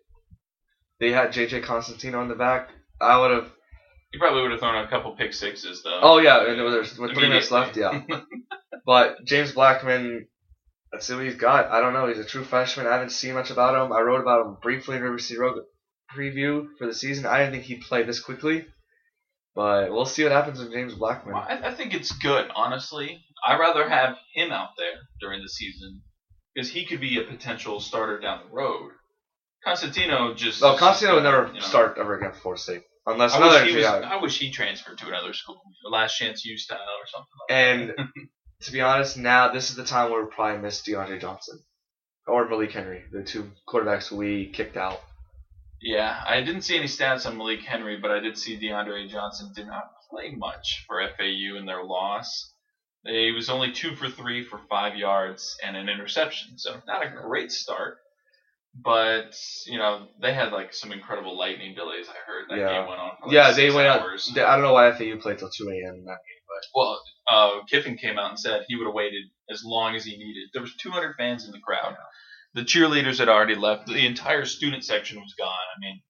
They 1.01 1.11
had 1.11 1.33
JJ 1.33 1.61
Cosentino 1.63 2.21
on 2.21 2.29
the 2.29 2.37
back. 2.37 2.71
I 3.01 3.19
would 3.19 3.33
have. 3.33 3.51
You 4.13 4.21
probably 4.21 4.43
would 4.43 4.53
have 4.53 4.61
thrown 4.61 4.77
a 4.77 4.89
couple 4.89 5.11
pick 5.17 5.35
sixes 5.35 5.83
though. 5.83 5.99
Oh 6.03 6.19
yeah, 6.19 6.47
and 6.47 6.57
there 6.57 6.65
was 6.65 6.97
with 6.97 7.11
three 7.15 7.29
minutes 7.29 7.51
left. 7.51 7.77
Yeah, 7.77 8.01
but 8.87 9.25
James 9.25 9.51
Blackman. 9.51 10.29
Let's 10.93 11.07
see 11.07 11.15
what 11.15 11.25
he's 11.25 11.37
got. 11.37 11.71
I 11.71 11.81
don't 11.81 11.93
know. 11.93 12.07
He's 12.07 12.19
a 12.19 12.25
true 12.25 12.45
freshman. 12.45 12.87
I 12.87 12.93
haven't 12.93 13.11
seen 13.11 13.35
much 13.35 13.51
about 13.51 13.75
him. 13.75 13.93
I 13.93 14.01
wrote 14.01 14.21
about 14.21 14.47
him 14.47 14.57
briefly 14.63 14.97
in 14.97 15.03
River 15.03 15.19
City 15.19 15.39
Rogue 15.39 15.59
preview 16.15 16.69
for 16.79 16.87
the 16.87 16.95
season. 16.95 17.27
I 17.27 17.39
didn't 17.39 17.53
think 17.53 17.65
he'd 17.65 17.83
play 17.83 18.03
this 18.03 18.21
quickly, 18.21 18.65
but 19.55 19.91
we'll 19.91 20.07
see 20.07 20.23
what 20.23 20.33
happens 20.33 20.59
with 20.59 20.73
James 20.73 20.95
Blackman. 20.95 21.35
Well, 21.35 21.47
I, 21.49 21.69
I 21.69 21.75
think 21.75 21.95
it's 21.95 22.13
good, 22.13 22.49
honestly. 22.55 23.25
I'd 23.47 23.59
rather 23.59 23.89
have 23.89 24.17
him 24.35 24.53
out 24.53 24.71
there 24.79 25.01
during 25.21 25.43
the 25.43 25.49
season 25.49 26.03
because 26.55 26.71
he 26.71 26.87
could 26.87 27.01
be 27.01 27.19
a 27.19 27.25
potential 27.25 27.81
starter 27.81 28.19
down 28.19 28.41
the 28.49 28.55
road. 28.55 28.93
Cosentino 29.67 30.37
just. 30.37 30.63
No, 30.63 30.77
Cosentino 30.77 31.15
would 31.15 31.25
never 31.25 31.49
you 31.49 31.55
know. 31.55 31.61
start 31.61 31.99
ever 31.99 32.17
again 32.17 32.33
for 32.33 32.39
Florida 32.39 32.63
State 32.63 32.83
unless 33.07 33.33
I 33.33 33.39
another 33.39 33.65
wish, 33.65 33.75
was. 33.75 33.85
I 33.85 34.17
wish 34.21 34.39
he 34.39 34.51
transferred 34.51 34.99
to 34.99 35.09
another 35.09 35.33
school, 35.33 35.61
last 35.91 36.17
chance 36.17 36.45
U 36.45 36.57
style 36.57 36.79
or 36.79 37.07
something 37.07 37.27
like 37.41 37.97
that. 37.97 38.05
And. 38.07 38.29
to 38.63 38.73
be 38.73 38.81
honest, 38.81 39.17
now 39.17 39.53
this 39.53 39.71
is 39.71 39.77
the 39.77 39.85
time 39.85 40.11
where 40.11 40.23
we 40.25 40.31
probably 40.31 40.61
miss 40.63 40.83
DeAndre 40.83 41.21
Johnson 41.21 41.61
or 42.27 42.49
Malik 42.49 42.73
Henry, 42.73 43.03
the 43.13 43.23
two 43.23 43.51
quarterbacks 43.69 44.11
we 44.11 44.47
kicked 44.47 44.77
out. 44.77 45.01
Yeah, 45.81 46.23
I 46.27 46.41
didn't 46.41 46.63
see 46.63 46.77
any 46.77 46.87
stats 46.87 47.27
on 47.27 47.37
Malik 47.37 47.61
Henry, 47.61 47.99
but 47.99 48.11
I 48.11 48.19
did 48.21 48.39
see 48.39 48.59
DeAndre 48.59 49.09
Johnson 49.11 49.53
did 49.55 49.67
not 49.67 49.91
play 50.11 50.31
much 50.35 50.85
for 50.89 51.01
FAU 51.17 51.57
in 51.59 51.67
their 51.67 51.85
loss. 51.85 52.53
He 53.05 53.31
was 53.31 53.51
only 53.51 53.71
two 53.73 53.95
for 53.95 54.09
three 54.09 54.45
for 54.45 54.59
five 54.69 54.97
yards 54.97 55.57
and 55.65 55.77
an 55.77 55.89
interception, 55.89 56.59
so 56.59 56.81
not 56.89 57.05
a 57.07 57.11
great 57.11 57.53
start. 57.53 57.99
But 58.75 59.39
you 59.67 59.79
know 59.79 60.09
they 60.21 60.35
had 60.35 60.53
like 60.53 60.75
some 60.75 60.93
incredible 60.93 61.39
lightning 61.39 61.75
delays. 61.75 62.09
I 62.09 62.15
heard 62.31 62.47
that 62.51 62.59
Yeah. 62.59 62.81
game 62.81 62.89
went 62.89 63.01
on. 63.01 63.11
Like 63.23 63.33
yeah, 63.33 63.53
they 63.53 63.71
went 63.71 63.87
hours. 63.87 64.31
out. 64.37 64.45
I 64.49 64.53
don't 64.57 64.65
know 64.65 64.73
why 64.73 64.91
FAU 64.93 65.17
played 65.21 65.39
till 65.39 65.49
2 65.51 65.69
a.m. 65.69 65.95
in 65.95 66.05
that 66.05 66.19
game, 66.19 66.43
but 66.49 66.65
Well, 66.75 67.01
uh, 67.29 67.61
Kiffin 67.69 67.97
came 67.97 68.19
out 68.19 68.31
and 68.31 68.39
said 68.39 68.65
he 68.69 68.77
would 68.77 68.87
have 68.87 68.95
waited 68.95 69.25
as 69.51 69.63
long 69.65 69.95
as 69.95 70.05
he 70.05 70.17
needed. 70.17 70.49
There 70.53 70.63
was 70.63 70.75
200 70.77 71.15
fans 71.17 71.45
in 71.45 71.53
the 71.53 71.59
crowd. 71.59 71.97
The 72.55 72.63
cheerleaders 72.63 73.19
had 73.19 73.29
already 73.29 73.55
left. 73.55 73.87
The 73.87 74.07
entire 74.07 74.45
student 74.45 74.85
section 74.85 75.19
was 75.19 75.35
gone. 75.39 75.49
I 75.49 75.79
mean, 75.81 76.01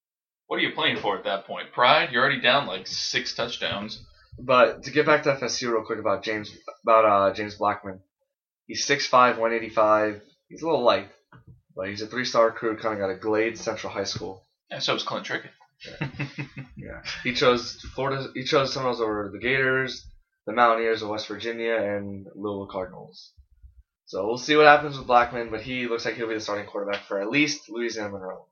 what 0.46 0.58
are 0.58 0.62
you 0.62 0.74
playing 0.74 0.98
for 0.98 1.16
at 1.16 1.24
that 1.24 1.46
point? 1.46 1.72
Pride? 1.72 2.10
You're 2.12 2.22
already 2.22 2.40
down 2.40 2.66
like 2.66 2.86
six 2.86 3.34
touchdowns. 3.34 4.00
But 4.38 4.84
to 4.84 4.90
get 4.90 5.06
back 5.06 5.22
to 5.24 5.34
FSU 5.34 5.72
real 5.72 5.84
quick 5.84 5.98
about 5.98 6.22
James 6.22 6.50
about 6.84 7.04
uh, 7.04 7.34
James 7.34 7.56
Blackman, 7.56 8.00
he's 8.66 8.86
6'5", 8.86 9.10
185. 9.38 10.20
He's 10.48 10.62
a 10.62 10.66
little 10.66 10.84
light, 10.84 11.08
but 11.74 11.88
he's 11.88 12.02
a 12.02 12.06
three-star 12.06 12.46
recruit. 12.46 12.80
Kind 12.80 12.94
of 12.94 13.00
got 13.00 13.10
a 13.10 13.18
Glade 13.18 13.58
Central 13.58 13.92
High 13.92 14.04
School. 14.04 14.44
And 14.70 14.82
so 14.82 14.94
was 14.94 15.02
Clint 15.02 15.26
Trickett. 15.26 15.50
Yeah, 16.86 17.02
he 17.24 17.32
chose 17.32 17.80
Florida. 17.94 18.28
He 18.34 18.44
chose 18.44 18.72
Seminoles 18.72 19.00
over 19.00 19.30
the 19.32 19.40
Gators, 19.40 20.06
the 20.46 20.52
Mountaineers 20.52 21.02
of 21.02 21.08
West 21.08 21.28
Virginia, 21.28 21.74
and 21.76 22.26
Louisville 22.34 22.68
Cardinals. 22.70 23.32
So 24.06 24.26
we'll 24.26 24.38
see 24.38 24.54
what 24.56 24.66
happens 24.66 24.96
with 24.96 25.06
Blackman, 25.08 25.50
but 25.50 25.62
he 25.62 25.88
looks 25.88 26.04
like 26.04 26.14
he'll 26.14 26.28
be 26.28 26.34
the 26.34 26.40
starting 26.40 26.66
quarterback 26.66 27.06
for 27.06 27.20
at 27.20 27.28
least 27.28 27.68
Louisiana 27.68 28.10
Monroe, 28.10 28.46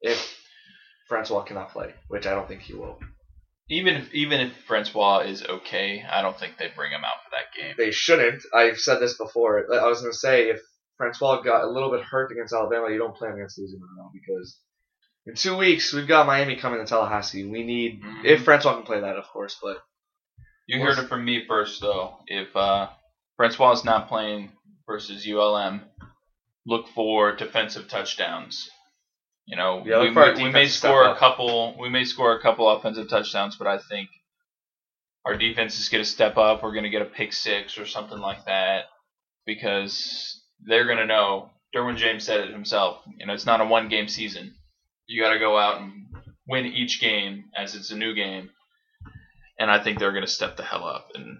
if 0.00 0.38
Francois 1.08 1.42
cannot 1.42 1.72
play, 1.72 1.94
which 2.08 2.26
I 2.26 2.34
don't 2.34 2.46
think 2.46 2.60
he 2.62 2.74
will. 2.74 2.98
Even 3.68 3.94
if 3.94 4.12
even 4.14 4.40
if 4.40 4.56
Francois 4.66 5.20
is 5.20 5.42
okay, 5.44 6.04
I 6.08 6.22
don't 6.22 6.38
think 6.38 6.56
they 6.58 6.68
bring 6.74 6.92
him 6.92 7.04
out 7.04 7.22
for 7.24 7.30
that 7.30 7.52
game. 7.60 7.74
They 7.76 7.90
shouldn't. 7.90 8.42
I've 8.54 8.78
said 8.78 8.98
this 9.00 9.16
before. 9.16 9.66
I 9.72 9.86
was 9.86 10.00
going 10.00 10.12
to 10.12 10.18
say 10.18 10.50
if 10.50 10.60
Francois 10.98 11.42
got 11.42 11.64
a 11.64 11.70
little 11.70 11.90
bit 11.90 12.02
hurt 12.02 12.30
against 12.32 12.52
Alabama, 12.52 12.90
you 12.90 12.98
don't 12.98 13.16
play 13.16 13.28
him 13.28 13.36
against 13.36 13.58
Louisiana 13.58 13.84
Monroe 13.94 14.10
because 14.12 14.58
in 15.26 15.34
two 15.34 15.56
weeks 15.56 15.92
we've 15.92 16.08
got 16.08 16.26
Miami 16.26 16.56
coming 16.56 16.80
to 16.80 16.86
Tallahassee. 16.86 17.44
We 17.44 17.62
need 17.64 18.02
Mhm. 18.02 18.24
if 18.24 18.44
Francois 18.44 18.74
can 18.74 18.82
play 18.84 19.00
that, 19.00 19.16
of 19.16 19.24
course, 19.28 19.58
but 19.62 19.78
You 20.66 20.80
heard 20.80 20.98
it 20.98 21.08
from 21.08 21.24
me 21.24 21.44
first, 21.46 21.80
though. 21.80 22.16
If 22.26 22.54
uh, 22.56 22.88
Francois 23.36 23.72
is 23.72 23.84
not 23.84 24.08
playing 24.08 24.52
versus 24.86 25.26
ULM, 25.28 25.82
look 26.66 26.86
for 26.94 27.34
defensive 27.36 27.88
touchdowns. 27.88 28.70
You 29.46 29.56
know, 29.56 29.82
Yeah, 29.84 29.98
look 29.98 30.08
we, 30.08 30.14
for 30.14 30.20
our 30.22 30.34
we, 30.34 30.44
we 30.44 30.50
defense 30.50 30.54
may 30.54 30.64
to 30.64 30.70
step 30.70 30.88
score 30.90 31.04
a 31.04 31.10
up. 31.10 31.18
couple. 31.18 31.76
We 31.78 31.88
may 31.88 32.04
score 32.04 32.36
a 32.36 32.40
couple 32.42 32.68
offensive 32.70 33.08
touchdowns, 33.08 33.56
but 33.56 33.66
I 33.66 33.78
think 33.78 34.08
our 35.26 35.36
defense 35.36 35.78
is 35.80 35.88
going 35.88 36.04
to 36.04 36.08
step 36.08 36.36
up. 36.36 36.62
We're 36.62 36.72
going 36.72 36.84
to 36.84 36.90
get 36.90 37.02
a 37.02 37.06
pick 37.06 37.32
six 37.32 37.78
or 37.78 37.86
something 37.86 38.18
like 38.18 38.44
that 38.46 38.84
because 39.46 40.42
they're 40.64 40.86
going 40.86 40.98
to 40.98 41.06
know. 41.06 41.50
Derwin 41.74 41.96
James 41.96 42.24
said 42.24 42.40
it 42.40 42.52
himself. 42.52 42.98
You 43.18 43.26
know, 43.26 43.32
it's 43.32 43.46
not 43.46 43.60
a 43.62 43.64
one-game 43.64 44.06
season. 44.08 44.54
You 45.06 45.22
got 45.22 45.32
to 45.32 45.38
go 45.38 45.58
out 45.58 45.80
and 45.80 46.06
win 46.46 46.66
each 46.66 47.00
game 47.00 47.44
as 47.56 47.74
it's 47.74 47.90
a 47.90 47.96
new 47.96 48.14
game 48.14 48.50
and 49.58 49.70
I 49.70 49.82
think 49.82 49.98
they're 49.98 50.12
going 50.12 50.24
to 50.24 50.30
step 50.30 50.56
the 50.56 50.62
hell 50.62 50.84
up 50.84 51.08
and 51.14 51.38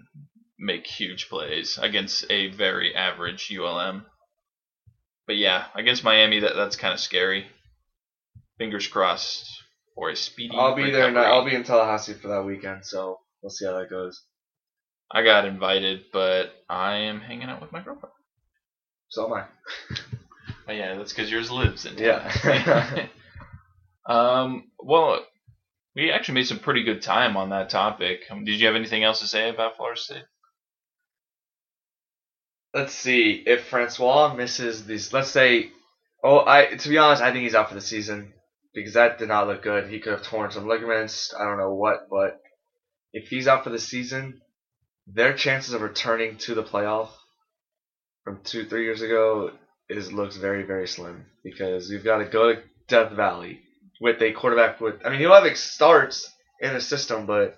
make 0.59 0.85
huge 0.87 1.29
plays 1.29 1.77
against 1.81 2.25
a 2.29 2.49
very 2.49 2.95
average 2.95 3.51
ULM. 3.51 4.05
But 5.27 5.37
yeah, 5.37 5.65
against 5.75 6.03
Miami, 6.03 6.39
that 6.41 6.55
that's 6.55 6.75
kind 6.75 6.93
of 6.93 6.99
scary. 6.99 7.47
Fingers 8.57 8.87
crossed 8.87 9.49
for 9.95 10.09
a 10.09 10.15
speedy. 10.15 10.55
I'll 10.57 10.75
be 10.75 10.91
there. 10.91 11.17
I'll 11.17 11.45
be 11.45 11.55
in 11.55 11.63
Tallahassee 11.63 12.13
for 12.13 12.29
that 12.29 12.45
weekend, 12.45 12.85
so 12.85 13.19
we'll 13.41 13.49
see 13.49 13.65
how 13.65 13.77
that 13.79 13.89
goes. 13.89 14.21
I 15.11 15.23
got 15.23 15.45
invited, 15.45 16.05
but 16.11 16.53
I 16.69 16.95
am 16.95 17.21
hanging 17.21 17.49
out 17.49 17.61
with 17.61 17.71
my 17.71 17.81
girlfriend. 17.81 18.13
So 19.09 19.25
am 19.27 19.33
I. 19.33 19.45
Yeah, 20.67 20.95
that's 20.95 21.11
because 21.11 21.29
yours 21.29 21.51
lives 21.51 21.85
in. 21.85 21.97
Yeah. 21.97 23.07
um. 24.07 24.71
Well, 24.79 25.19
we 25.95 26.11
actually 26.11 26.35
made 26.35 26.47
some 26.47 26.59
pretty 26.59 26.83
good 26.83 27.01
time 27.01 27.37
on 27.37 27.49
that 27.49 27.69
topic. 27.69 28.21
Um, 28.29 28.45
did 28.45 28.59
you 28.59 28.67
have 28.67 28.75
anything 28.75 29.03
else 29.03 29.19
to 29.19 29.27
say 29.27 29.49
about 29.49 29.77
Florida 29.77 29.99
State? 29.99 30.23
Let's 32.73 32.93
see 32.93 33.43
if 33.45 33.65
Francois 33.65 34.33
misses 34.33 34.85
these. 34.85 35.13
Let's 35.13 35.29
say, 35.29 35.69
oh, 36.23 36.43
I 36.45 36.75
to 36.75 36.89
be 36.89 36.97
honest, 36.97 37.21
I 37.21 37.31
think 37.31 37.43
he's 37.43 37.53
out 37.53 37.69
for 37.69 37.75
the 37.75 37.81
season 37.81 38.33
because 38.73 38.93
that 38.93 39.19
did 39.19 39.27
not 39.27 39.47
look 39.47 39.61
good. 39.61 39.89
He 39.89 39.99
could 39.99 40.13
have 40.13 40.23
torn 40.23 40.49
some 40.49 40.67
ligaments. 40.67 41.33
I 41.39 41.45
don't 41.45 41.59
know 41.59 41.75
what, 41.75 42.07
but 42.09 42.41
if 43.11 43.27
he's 43.27 43.47
out 43.47 43.63
for 43.63 43.69
the 43.69 43.77
season, 43.77 44.41
their 45.05 45.35
chances 45.35 45.75
of 45.75 45.81
returning 45.81 46.37
to 46.37 46.55
the 46.55 46.63
playoff 46.63 47.09
from 48.23 48.39
two, 48.43 48.65
three 48.65 48.85
years 48.85 49.03
ago 49.03 49.51
is 49.89 50.11
looks 50.11 50.37
very, 50.37 50.63
very 50.63 50.87
slim 50.87 51.27
because 51.43 51.91
you've 51.91 52.03
got 52.03 52.19
to 52.19 52.25
go 52.25 52.55
to 52.55 52.61
Death 52.87 53.11
Valley 53.11 53.59
with 54.01 54.21
a 54.21 54.31
quarterback 54.31 54.79
with. 54.81 55.05
I 55.05 55.09
mean, 55.09 55.19
he'll 55.19 55.33
have 55.33 55.57
starts 55.57 56.31
in 56.59 56.75
a 56.75 56.81
system, 56.81 57.25
but 57.25 57.57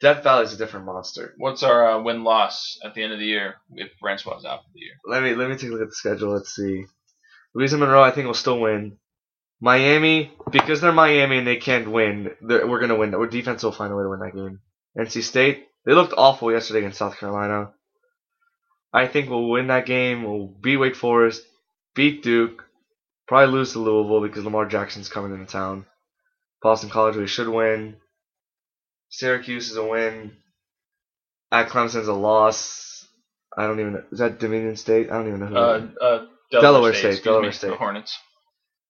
Death 0.00 0.22
Valley 0.22 0.44
is 0.44 0.52
a 0.52 0.56
different 0.56 0.86
monster. 0.86 1.34
What's 1.38 1.62
our 1.62 1.92
uh, 1.92 2.02
win 2.02 2.22
loss 2.24 2.78
at 2.84 2.94
the 2.94 3.02
end 3.02 3.12
of 3.12 3.18
the 3.18 3.26
year 3.26 3.56
if 3.72 3.90
Francois 4.00 4.38
is 4.38 4.44
out 4.44 4.62
for 4.62 4.70
the 4.74 4.80
year? 4.80 4.94
let 5.06 5.22
me 5.22 5.34
let 5.34 5.50
me 5.50 5.56
take 5.56 5.70
a 5.70 5.72
look 5.72 5.82
at 5.82 5.88
the 5.88 5.94
schedule. 5.94 6.32
Let's 6.32 6.54
see. 6.54 6.84
Louisiana 7.54 7.86
Monroe, 7.86 8.02
I 8.02 8.10
think 8.10 8.26
will 8.26 8.34
still 8.34 8.60
win. 8.60 8.98
Miami, 9.60 10.30
because 10.52 10.80
they're 10.80 10.92
Miami 10.92 11.38
and 11.38 11.46
they 11.46 11.56
can't 11.56 11.90
win, 11.90 12.30
we're 12.40 12.78
gonna 12.78 12.94
win. 12.94 13.14
Our 13.14 13.26
defense 13.26 13.64
will 13.64 13.72
find 13.72 13.92
a 13.92 13.96
way 13.96 14.04
to 14.04 14.08
win 14.08 14.20
that 14.20 14.34
game. 14.34 14.60
NC 14.96 15.22
State, 15.22 15.66
they 15.84 15.94
looked 15.94 16.14
awful 16.16 16.52
yesterday 16.52 16.80
against 16.80 16.98
South 16.98 17.18
Carolina. 17.18 17.72
I 18.92 19.08
think 19.08 19.28
we'll 19.28 19.48
win 19.48 19.66
that 19.66 19.86
game. 19.86 20.22
We'll 20.22 20.46
beat 20.46 20.76
Wake 20.76 20.94
Forest, 20.94 21.42
beat 21.94 22.22
Duke, 22.22 22.64
probably 23.28 23.52
lose 23.52 23.72
to 23.72 23.78
Louisville 23.78 24.26
because 24.26 24.44
Lamar 24.44 24.66
Jackson's 24.66 25.08
coming 25.08 25.32
into 25.32 25.46
town. 25.46 25.84
Boston 26.62 26.90
College, 26.90 27.16
we 27.16 27.26
should 27.26 27.48
win. 27.48 27.96
Syracuse 29.10 29.70
is 29.70 29.76
a 29.76 29.84
win. 29.84 30.32
At 31.52 31.68
Clemson's 31.68 32.08
a 32.08 32.14
loss. 32.14 33.06
I 33.56 33.66
don't 33.66 33.80
even 33.80 33.92
know. 33.94 34.02
Is 34.10 34.18
that 34.18 34.38
Dominion 34.38 34.76
State? 34.76 35.10
I 35.10 35.14
don't 35.14 35.28
even 35.28 35.40
know 35.40 35.46
who. 35.46 35.56
Uh, 35.56 35.88
uh, 36.00 36.26
Delaware 36.50 36.94
State, 36.94 37.08
excuse 37.10 37.24
Delaware 37.24 37.50
me, 37.50 37.52
State. 37.52 37.70
The 37.70 37.76
Hornets. 37.76 38.18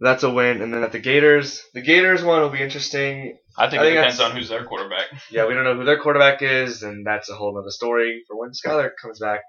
That's 0.01 0.23
a 0.23 0.31
win. 0.31 0.63
And 0.63 0.73
then 0.73 0.83
at 0.85 0.93
the 0.93 1.01
Gators, 1.01 1.63
the 1.75 1.81
Gators 1.81 2.23
one 2.23 2.41
will 2.41 2.51
be 2.51 2.63
interesting. 2.63 3.37
I 3.57 3.69
think 3.69 3.83
I 3.83 3.87
it 3.87 3.89
think 3.89 3.97
depends 3.97 4.21
on 4.21 4.37
who's 4.37 4.49
their 4.49 4.65
quarterback. 4.65 5.07
Yeah, 5.31 5.47
we 5.47 5.55
don't 5.55 5.65
know 5.65 5.75
who 5.75 5.85
their 5.85 6.01
quarterback 6.01 6.43
is, 6.43 6.83
and 6.85 7.05
that's 7.05 7.29
a 7.29 7.35
whole 7.35 7.59
other 7.59 7.71
story 7.71 8.23
for 8.29 8.39
when 8.39 8.51
Skyler 8.51 8.91
comes 9.01 9.19
back 9.19 9.41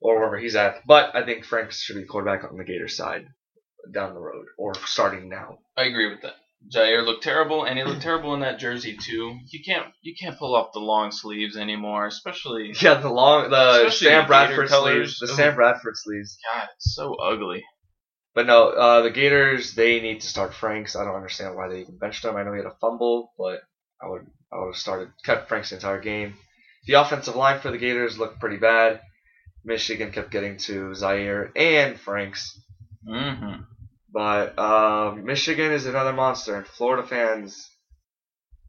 or 0.00 0.16
wherever 0.16 0.38
he's 0.38 0.56
at. 0.56 0.82
But 0.86 1.14
I 1.14 1.24
think 1.24 1.44
Frank 1.44 1.72
should 1.72 1.96
be 1.96 2.04
quarterback 2.04 2.44
on 2.44 2.58
the 2.58 2.64
Gators 2.64 2.96
side 2.96 3.26
down 3.92 4.14
the 4.14 4.20
road 4.20 4.46
or 4.56 4.74
starting 4.86 5.28
now. 5.28 5.58
I 5.76 5.84
agree 5.84 6.10
with 6.10 6.22
that. 6.22 6.34
Zaire 6.72 7.02
looked 7.02 7.22
terrible, 7.22 7.64
and 7.64 7.78
he 7.78 7.84
looked 7.84 8.02
terrible 8.08 8.34
in 8.34 8.40
that 8.40 8.58
jersey 8.58 8.96
too. 8.96 9.38
You 9.50 9.60
can't 9.64 9.86
you 10.02 10.14
can't 10.20 10.38
pull 10.38 10.54
off 10.54 10.72
the 10.72 10.80
long 10.80 11.12
sleeves 11.12 11.56
anymore, 11.56 12.06
especially 12.06 12.72
Yeah, 12.80 12.94
the 12.94 13.10
long, 13.10 13.50
the 13.50 13.90
Sam 13.90 14.26
Bradford 14.26 14.68
sleeves, 14.68 15.18
the 15.18 15.28
Sam 15.28 15.54
Bradford 15.54 15.96
sleeves. 15.96 16.36
God, 16.52 16.68
it's 16.74 16.94
so 16.94 17.14
ugly. 17.14 17.64
But 18.34 18.46
no, 18.46 18.68
uh, 18.68 19.02
the 19.02 19.10
Gators 19.10 19.74
they 19.74 20.00
need 20.00 20.20
to 20.20 20.26
start 20.26 20.54
Franks. 20.54 20.94
I 20.96 21.04
don't 21.04 21.16
understand 21.16 21.56
why 21.56 21.68
they 21.68 21.80
even 21.80 21.98
benched 21.98 22.24
him. 22.24 22.36
I 22.36 22.42
know 22.42 22.52
he 22.52 22.58
had 22.58 22.66
a 22.66 22.76
fumble, 22.80 23.32
but 23.38 23.60
I 24.02 24.08
would 24.08 24.26
I 24.52 24.58
would 24.58 24.74
have 24.74 24.76
started 24.76 25.12
kept 25.24 25.48
Franks 25.48 25.70
the 25.70 25.76
entire 25.76 26.00
game. 26.00 26.34
The 26.86 26.94
offensive 26.94 27.36
line 27.36 27.60
for 27.60 27.70
the 27.70 27.78
Gators 27.78 28.18
looked 28.18 28.40
pretty 28.40 28.56
bad. 28.56 29.00
Michigan 29.64 30.12
kept 30.12 30.30
getting 30.30 30.56
to 30.58 30.94
Zaire 30.94 31.50
and 31.56 31.98
Franks, 31.98 32.58
Mm-hmm. 33.08 33.62
but 34.12 34.58
um, 34.58 35.24
Michigan 35.24 35.72
is 35.72 35.86
another 35.86 36.12
monster, 36.12 36.56
and 36.56 36.66
Florida 36.66 37.06
fans, 37.06 37.68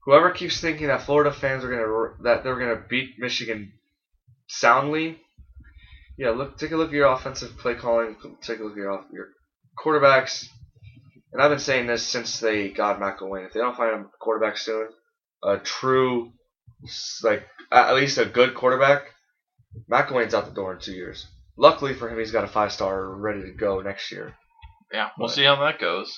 whoever 0.06 0.32
keeps 0.32 0.62
thinking 0.62 0.88
that 0.88 1.02
Florida 1.02 1.32
fans 1.32 1.64
are 1.64 1.70
gonna 1.70 2.24
that 2.24 2.44
they're 2.44 2.60
gonna 2.60 2.84
beat 2.90 3.20
Michigan 3.20 3.74
soundly, 4.48 5.20
yeah, 6.20 6.32
look 6.32 6.58
take 6.58 6.72
a 6.72 6.76
look 6.76 6.90
at 6.90 6.94
your 6.94 7.12
offensive 7.14 7.58
play 7.58 7.76
calling. 7.76 8.18
Take 8.42 8.60
a 8.60 8.64
look 8.64 8.74
at 8.74 8.78
your 8.78 9.06
your 9.12 9.28
quarterbacks. 9.78 10.46
And 11.32 11.42
I've 11.42 11.52
been 11.52 11.60
saying 11.60 11.88
this 11.88 12.06
since 12.06 12.40
they 12.40 12.70
got 12.70 13.00
McElwain. 13.00 13.46
If 13.46 13.54
they 13.54 13.60
don't 13.60 13.78
find 13.78 13.94
a 13.94 14.10
quarterback 14.20 14.58
soon, 14.58 14.90
a 15.44 15.58
true, 15.58 16.34
like 17.24 17.48
at 17.72 17.96
least 17.96 18.18
a 18.18 18.26
good 18.26 18.56
quarterback, 18.56 19.04
McElwain's 19.90 20.34
out 20.34 20.46
the 20.46 20.52
door 20.52 20.74
in 20.74 20.80
two 20.80 20.94
years. 20.94 21.28
Luckily 21.60 21.94
for 21.94 22.10
him, 22.10 22.18
he's 22.18 22.32
got 22.32 22.46
a 22.46 22.48
five 22.48 22.72
star 22.72 23.10
ready 23.16 23.42
to 23.42 23.52
go 23.52 23.82
next 23.82 24.12
year. 24.12 24.34
Yeah, 24.94 25.10
we'll 25.18 25.28
But- 25.28 25.34
see 25.36 25.44
how 25.44 25.58
that 25.58 25.78
goes. 25.80 26.18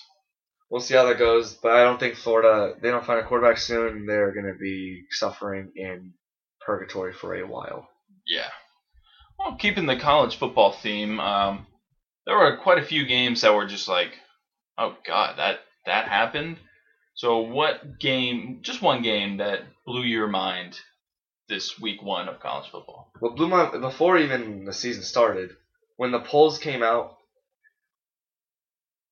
We'll 0.70 0.82
see 0.82 0.94
how 0.94 1.04
that 1.06 1.18
goes, 1.18 1.56
but 1.56 1.72
I 1.74 1.84
don't 1.84 2.00
think 2.00 2.16
Florida. 2.16 2.76
They 2.80 2.92
don't 2.92 3.04
find 3.06 3.20
a 3.20 3.24
quarterback 3.28 3.58
soon. 3.58 4.06
They're 4.06 4.32
going 4.32 4.46
to 4.46 4.58
be 4.58 5.04
suffering 5.10 5.72
in 5.76 6.14
purgatory 6.66 7.12
for 7.12 7.36
a 7.36 7.46
while. 7.46 7.90
Yeah. 8.26 8.50
Well, 9.38 9.56
keeping 9.58 9.86
the 9.88 9.98
college 9.98 10.38
football 10.38 10.72
theme, 10.72 11.20
um, 11.20 11.66
there 12.26 12.38
were 12.38 12.56
quite 12.58 12.78
a 12.78 12.86
few 12.86 13.06
games 13.06 13.42
that 13.42 13.54
were 13.54 13.66
just 13.66 13.90
like, 13.90 14.14
oh 14.78 14.96
god, 15.06 15.40
that 15.40 15.60
that 15.88 16.08
happened. 16.08 16.58
So, 17.16 17.40
what 17.40 18.00
game? 18.00 18.60
Just 18.62 18.82
one 18.82 19.02
game 19.02 19.38
that 19.38 19.62
blew 19.86 20.04
your 20.04 20.28
mind 20.28 20.80
this 21.52 21.80
week 21.80 22.02
one 22.02 22.30
of 22.30 22.40
college 22.40 22.72
football. 22.72 23.12
What 23.20 23.36
blew 23.36 23.50
my 23.50 23.78
before 23.78 24.18
even 24.18 24.66
the 24.66 24.74
season 24.74 25.04
started, 25.04 25.52
when 25.98 26.12
the 26.12 26.20
polls 26.20 26.58
came 26.58 26.82
out. 26.82 27.18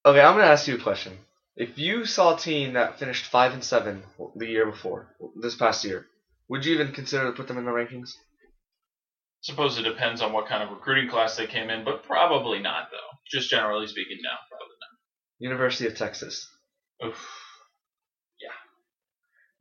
Okay, 0.04 0.20
I'm 0.20 0.34
gonna 0.34 0.46
ask 0.46 0.66
you 0.66 0.76
a 0.76 0.82
question. 0.82 1.18
If 1.54 1.78
you 1.78 2.06
saw 2.06 2.34
a 2.34 2.38
team 2.38 2.72
that 2.72 2.98
finished 2.98 3.26
five 3.26 3.52
and 3.52 3.62
seven 3.62 4.02
the 4.34 4.48
year 4.48 4.66
before, 4.70 5.14
this 5.40 5.54
past 5.54 5.84
year, 5.84 6.06
would 6.48 6.64
you 6.64 6.74
even 6.74 6.92
consider 6.92 7.26
to 7.26 7.32
put 7.32 7.46
them 7.46 7.58
in 7.58 7.66
the 7.66 7.70
rankings? 7.70 8.12
Suppose 9.42 9.78
it 9.78 9.82
depends 9.82 10.22
on 10.22 10.32
what 10.32 10.48
kind 10.48 10.62
of 10.62 10.70
recruiting 10.70 11.10
class 11.10 11.36
they 11.36 11.46
came 11.46 11.68
in, 11.68 11.84
but 11.84 12.04
probably 12.04 12.58
not 12.58 12.88
though. 12.90 13.18
Just 13.30 13.50
generally 13.50 13.86
speaking, 13.86 14.18
no, 14.22 14.30
probably 14.48 14.76
not. 14.80 15.50
University 15.50 15.86
of 15.86 15.94
Texas. 15.94 16.48
Oof. 17.04 17.16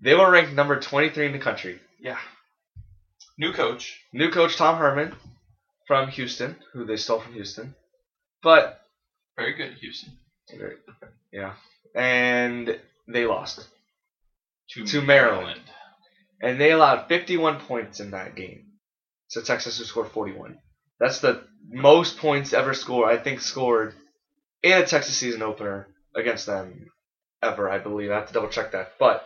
They 0.01 0.15
were 0.15 0.31
ranked 0.31 0.53
number 0.53 0.79
23 0.79 1.25
in 1.25 1.31
the 1.33 1.39
country. 1.39 1.79
Yeah. 1.99 2.17
New 3.39 3.53
coach. 3.53 3.97
New 4.13 4.29
coach 4.29 4.57
Tom 4.57 4.77
Herman 4.77 5.15
from 5.87 6.09
Houston, 6.09 6.57
who 6.73 6.85
they 6.85 6.97
stole 6.97 7.19
from 7.19 7.33
Houston, 7.33 7.73
but 8.43 8.81
Very 9.37 9.53
good, 9.53 9.73
Houston. 9.79 10.11
yeah, 11.31 11.53
and 11.95 12.77
they 13.07 13.25
lost. 13.25 13.65
To, 14.71 14.85
To 14.85 15.01
Maryland. 15.01 15.61
and 16.41 16.59
they 16.61 16.71
allowed 16.71 17.07
51 17.07 17.59
points 17.61 17.99
in 17.99 18.11
that 18.11 18.35
game. 18.35 18.65
So 19.29 19.41
Texas 19.41 19.77
who 19.79 19.83
scored 19.85 20.09
41. 20.11 20.59
That's 20.99 21.19
the 21.21 21.43
most 21.67 22.17
points 22.17 22.51
ever 22.53 22.73
scored, 22.73 23.09
I 23.09 23.17
think, 23.21 23.39
scored 23.41 23.93
in 24.61 24.77
a 24.77 24.85
Texas 24.85 25.15
season 25.15 25.41
opener 25.41 25.87
against 26.15 26.45
them 26.45 26.87
ever, 27.41 27.69
I 27.69 27.77
believe. 27.79 28.11
I 28.11 28.15
have 28.15 28.27
to 28.27 28.33
double 28.33 28.49
check 28.49 28.73
that. 28.73 28.91
But 28.99 29.25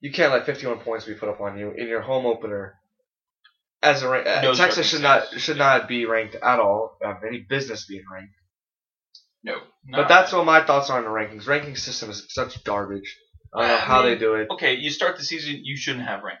you 0.00 0.10
can't 0.10 0.32
let 0.32 0.46
51 0.46 0.78
points 0.78 1.04
be 1.04 1.14
put 1.14 1.28
up 1.28 1.40
on 1.40 1.58
you 1.58 1.70
in 1.76 1.86
your 1.86 2.00
home 2.00 2.24
opener. 2.26 2.74
As 3.82 4.02
a 4.02 4.08
ra- 4.08 4.20
uh, 4.20 4.40
No 4.42 4.54
Texas 4.54 4.88
should 4.88 5.02
not 5.02 5.40
should 5.40 5.58
not 5.58 5.88
be 5.88 6.04
ranked 6.06 6.36
at 6.36 6.60
all. 6.60 6.96
Have 7.02 7.24
any 7.26 7.44
business 7.48 7.86
being 7.86 8.04
ranked. 8.12 8.34
No. 9.44 9.56
But 9.90 10.08
that's 10.08 10.32
what 10.32 10.46
my 10.46 10.64
thoughts 10.64 10.88
are 10.90 10.98
on 10.98 11.04
the 11.04 11.10
rankings. 11.10 11.48
Ranking 11.48 11.74
system 11.74 12.10
is 12.10 12.26
such 12.28 12.62
garbage. 12.62 13.16
I 13.52 13.60
don't 13.60 13.68
know 13.68 13.74
I 13.74 13.78
how 13.78 14.02
mean, 14.02 14.12
they 14.12 14.18
do 14.18 14.34
it. 14.34 14.48
okay, 14.50 14.74
you 14.74 14.90
start 14.90 15.16
the 15.16 15.24
season, 15.24 15.60
you 15.62 15.76
shouldn't 15.76 16.06
have 16.06 16.20
rankings. 16.20 16.38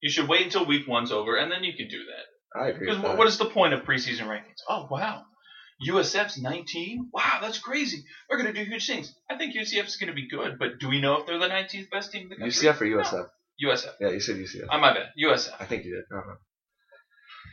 You 0.00 0.10
should 0.10 0.28
wait 0.28 0.42
until 0.42 0.66
week 0.66 0.86
one's 0.86 1.12
over, 1.12 1.36
and 1.36 1.50
then 1.50 1.64
you 1.64 1.74
can 1.74 1.88
do 1.88 1.98
that. 1.98 2.60
I 2.60 2.68
agree. 2.68 2.86
Because 2.86 3.02
what, 3.02 3.16
what 3.16 3.26
is 3.28 3.38
the 3.38 3.46
point 3.46 3.72
of 3.72 3.84
preseason 3.84 4.26
rankings? 4.26 4.60
Oh 4.68 4.86
wow, 4.90 5.22
USF's 5.88 6.38
19. 6.38 7.10
Wow, 7.12 7.38
that's 7.40 7.58
crazy. 7.58 8.04
They're 8.28 8.36
gonna 8.36 8.52
do 8.52 8.64
huge 8.64 8.86
things. 8.86 9.14
I 9.30 9.36
think 9.36 9.54
UCF's 9.54 9.96
gonna 9.96 10.12
be 10.12 10.28
good, 10.28 10.58
but 10.58 10.78
do 10.80 10.88
we 10.88 11.00
know 11.00 11.20
if 11.20 11.26
they're 11.26 11.38
the 11.38 11.48
19th 11.48 11.90
best 11.90 12.12
team 12.12 12.24
in 12.24 12.28
the 12.30 12.36
country? 12.36 12.68
UCF 12.68 12.80
or 12.80 12.84
USF? 12.84 13.28
USF. 13.64 13.92
Yeah, 14.00 14.10
you 14.10 14.20
said 14.20 14.36
UCF. 14.36 14.66
Oh, 14.70 14.78
my 14.78 14.92
bad. 14.92 15.06
USF. 15.22 15.52
I 15.60 15.64
think 15.64 15.84
you 15.84 15.94
did. 15.94 16.04
I 16.10 16.16
don't 16.16 16.26
know. 16.26 16.36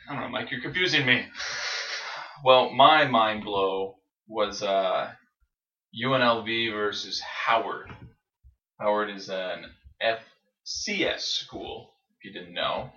I 0.10 0.14
don't 0.14 0.24
know, 0.24 0.30
Mike. 0.30 0.52
You're 0.52 0.62
confusing 0.62 1.06
me. 1.06 1.26
Well, 2.44 2.72
my 2.72 3.06
mind 3.06 3.44
blow 3.44 3.96
was 4.28 4.64
uh, 4.64 5.12
UNLV 6.04 6.74
versus 6.74 7.22
Howard. 7.22 7.92
Howard 8.80 9.10
is 9.10 9.30
an 9.30 9.66
FCS 10.04 11.22
school, 11.22 11.94
if 12.18 12.26
you 12.26 12.34
didn't 12.34 12.54
know. 12.54 12.92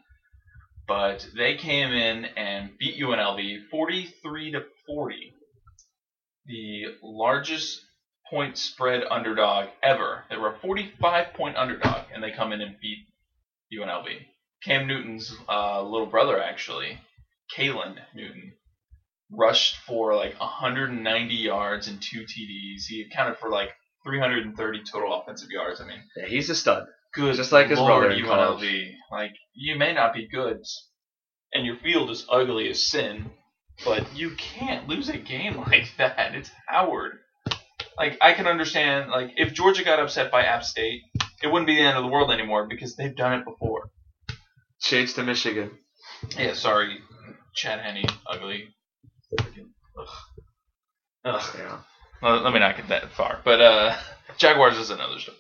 But 0.89 1.27
they 1.37 1.57
came 1.57 1.93
in 1.93 2.25
and 2.25 2.77
beat 2.79 3.01
UNLV 3.01 3.69
43 3.71 4.53
to 4.53 4.65
40. 4.87 5.35
The 6.47 6.85
largest 7.03 7.81
point 8.31 8.59
spread 8.59 9.03
underdog 9.11 9.69
ever. 9.83 10.25
They 10.31 10.37
were 10.37 10.55
a 10.55 10.59
45 10.59 11.35
point 11.35 11.57
underdog, 11.57 12.07
and 12.15 12.23
they 12.23 12.33
come 12.33 12.53
in 12.53 12.61
and 12.61 12.77
beat 12.81 13.07
UNLV. 13.73 14.09
Cam 14.65 14.87
Newton's 14.87 15.35
uh, 15.49 15.83
little 15.83 16.07
brother, 16.07 16.41
actually, 16.41 16.99
Caylin 17.57 17.97
Newton, 18.15 18.53
rushed 19.31 19.77
for 19.87 20.15
like 20.15 20.39
190 20.41 21.35
yards 21.35 21.89
and 21.89 22.01
two 22.01 22.23
TDs. 22.23 22.85
He 22.89 23.03
accounted 23.11 23.39
for 23.39 23.51
like 23.51 23.71
330 24.07 24.83
total 24.91 25.21
offensive 25.21 25.49
yards. 25.51 25.81
I 25.81 25.87
mean, 25.87 26.03
Yeah, 26.17 26.27
he's 26.27 26.51
a 26.51 26.55
stud. 26.55 26.87
good 27.15 27.35
Just 27.37 27.53
like 27.53 27.69
his 27.69 27.79
Lord, 27.79 28.03
brother 28.09 28.15
in. 28.15 28.25
UNLV. 28.25 28.91
Like, 29.11 29.33
you 29.55 29.77
may 29.79 29.93
not 29.93 30.15
be 30.15 30.29
good, 30.29 30.59
and 31.53 31.65
your 31.67 31.77
field 31.77 32.11
is 32.11 32.27
ugly 32.31 32.69
as 32.71 32.83
sin, 32.83 33.31
but 33.85 34.15
you 34.17 34.31
can't 34.37 34.89
lose 34.89 35.09
a 35.09 35.19
game 35.19 35.57
like 35.67 35.89
that. 35.99 36.35
It's 36.35 36.51
Howard. 36.69 37.13
Like, 37.97 38.19
I 38.21 38.33
can 38.33 38.47
understand, 38.47 39.11
like, 39.11 39.33
if 39.37 39.53
Georgia 39.53 39.85
got 39.85 40.01
upset 40.01 40.33
by 40.33 40.43
App 40.45 40.65
State, 40.65 41.03
it 41.43 41.47
wouldn't 41.49 41.67
be 41.69 41.77
the 41.77 41.83
end 41.83 41.97
of 41.97 42.03
the 42.03 42.11
world 42.11 42.31
anymore 42.33 42.67
because 42.69 42.97
they've 42.97 43.15
done 43.15 43.35
it 43.35 43.45
before. 43.45 43.91
Shades 44.85 45.15
to 45.15 45.23
Michigan. 45.23 45.71
Yeah, 46.39 46.53
sorry, 46.53 46.99
Chad 47.55 47.81
Henne, 47.81 48.05
ugly. 48.27 48.69
Ugh. 49.41 50.09
Ugh. 51.25 51.57
Yeah. 51.59 51.79
Well, 52.21 52.43
let 52.43 52.53
me 52.53 52.61
not 52.61 52.77
get 52.77 52.89
that 52.89 53.11
far. 53.13 53.41
But 53.45 53.61
uh, 53.63 53.97
Jaguars 54.37 54.77
is 54.77 54.91
another 54.91 55.19
story. 55.19 55.39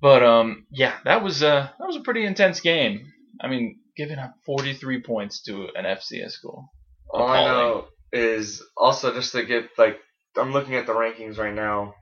But 0.00 0.22
um, 0.22 0.66
yeah, 0.70 0.98
that 1.04 1.22
was 1.24 1.42
uh, 1.42 1.68
that 1.78 1.86
was 1.86 1.96
a 1.96 2.00
pretty 2.00 2.24
intense 2.24 2.60
game. 2.60 3.12
I 3.40 3.48
mean, 3.48 3.80
giving 3.96 4.18
up 4.18 4.34
43 4.46 5.02
points 5.02 5.42
to 5.42 5.68
an 5.74 5.84
FCS 5.84 6.30
school. 6.30 6.70
All 7.12 7.26
I 7.26 7.44
know 7.44 7.86
is 8.12 8.62
also 8.76 9.12
just 9.12 9.32
to 9.32 9.44
get 9.44 9.70
like 9.76 9.98
I'm 10.36 10.52
looking 10.52 10.76
at 10.76 10.86
the 10.86 10.92
rankings 10.92 11.38
right 11.38 11.54
now. 11.54 11.94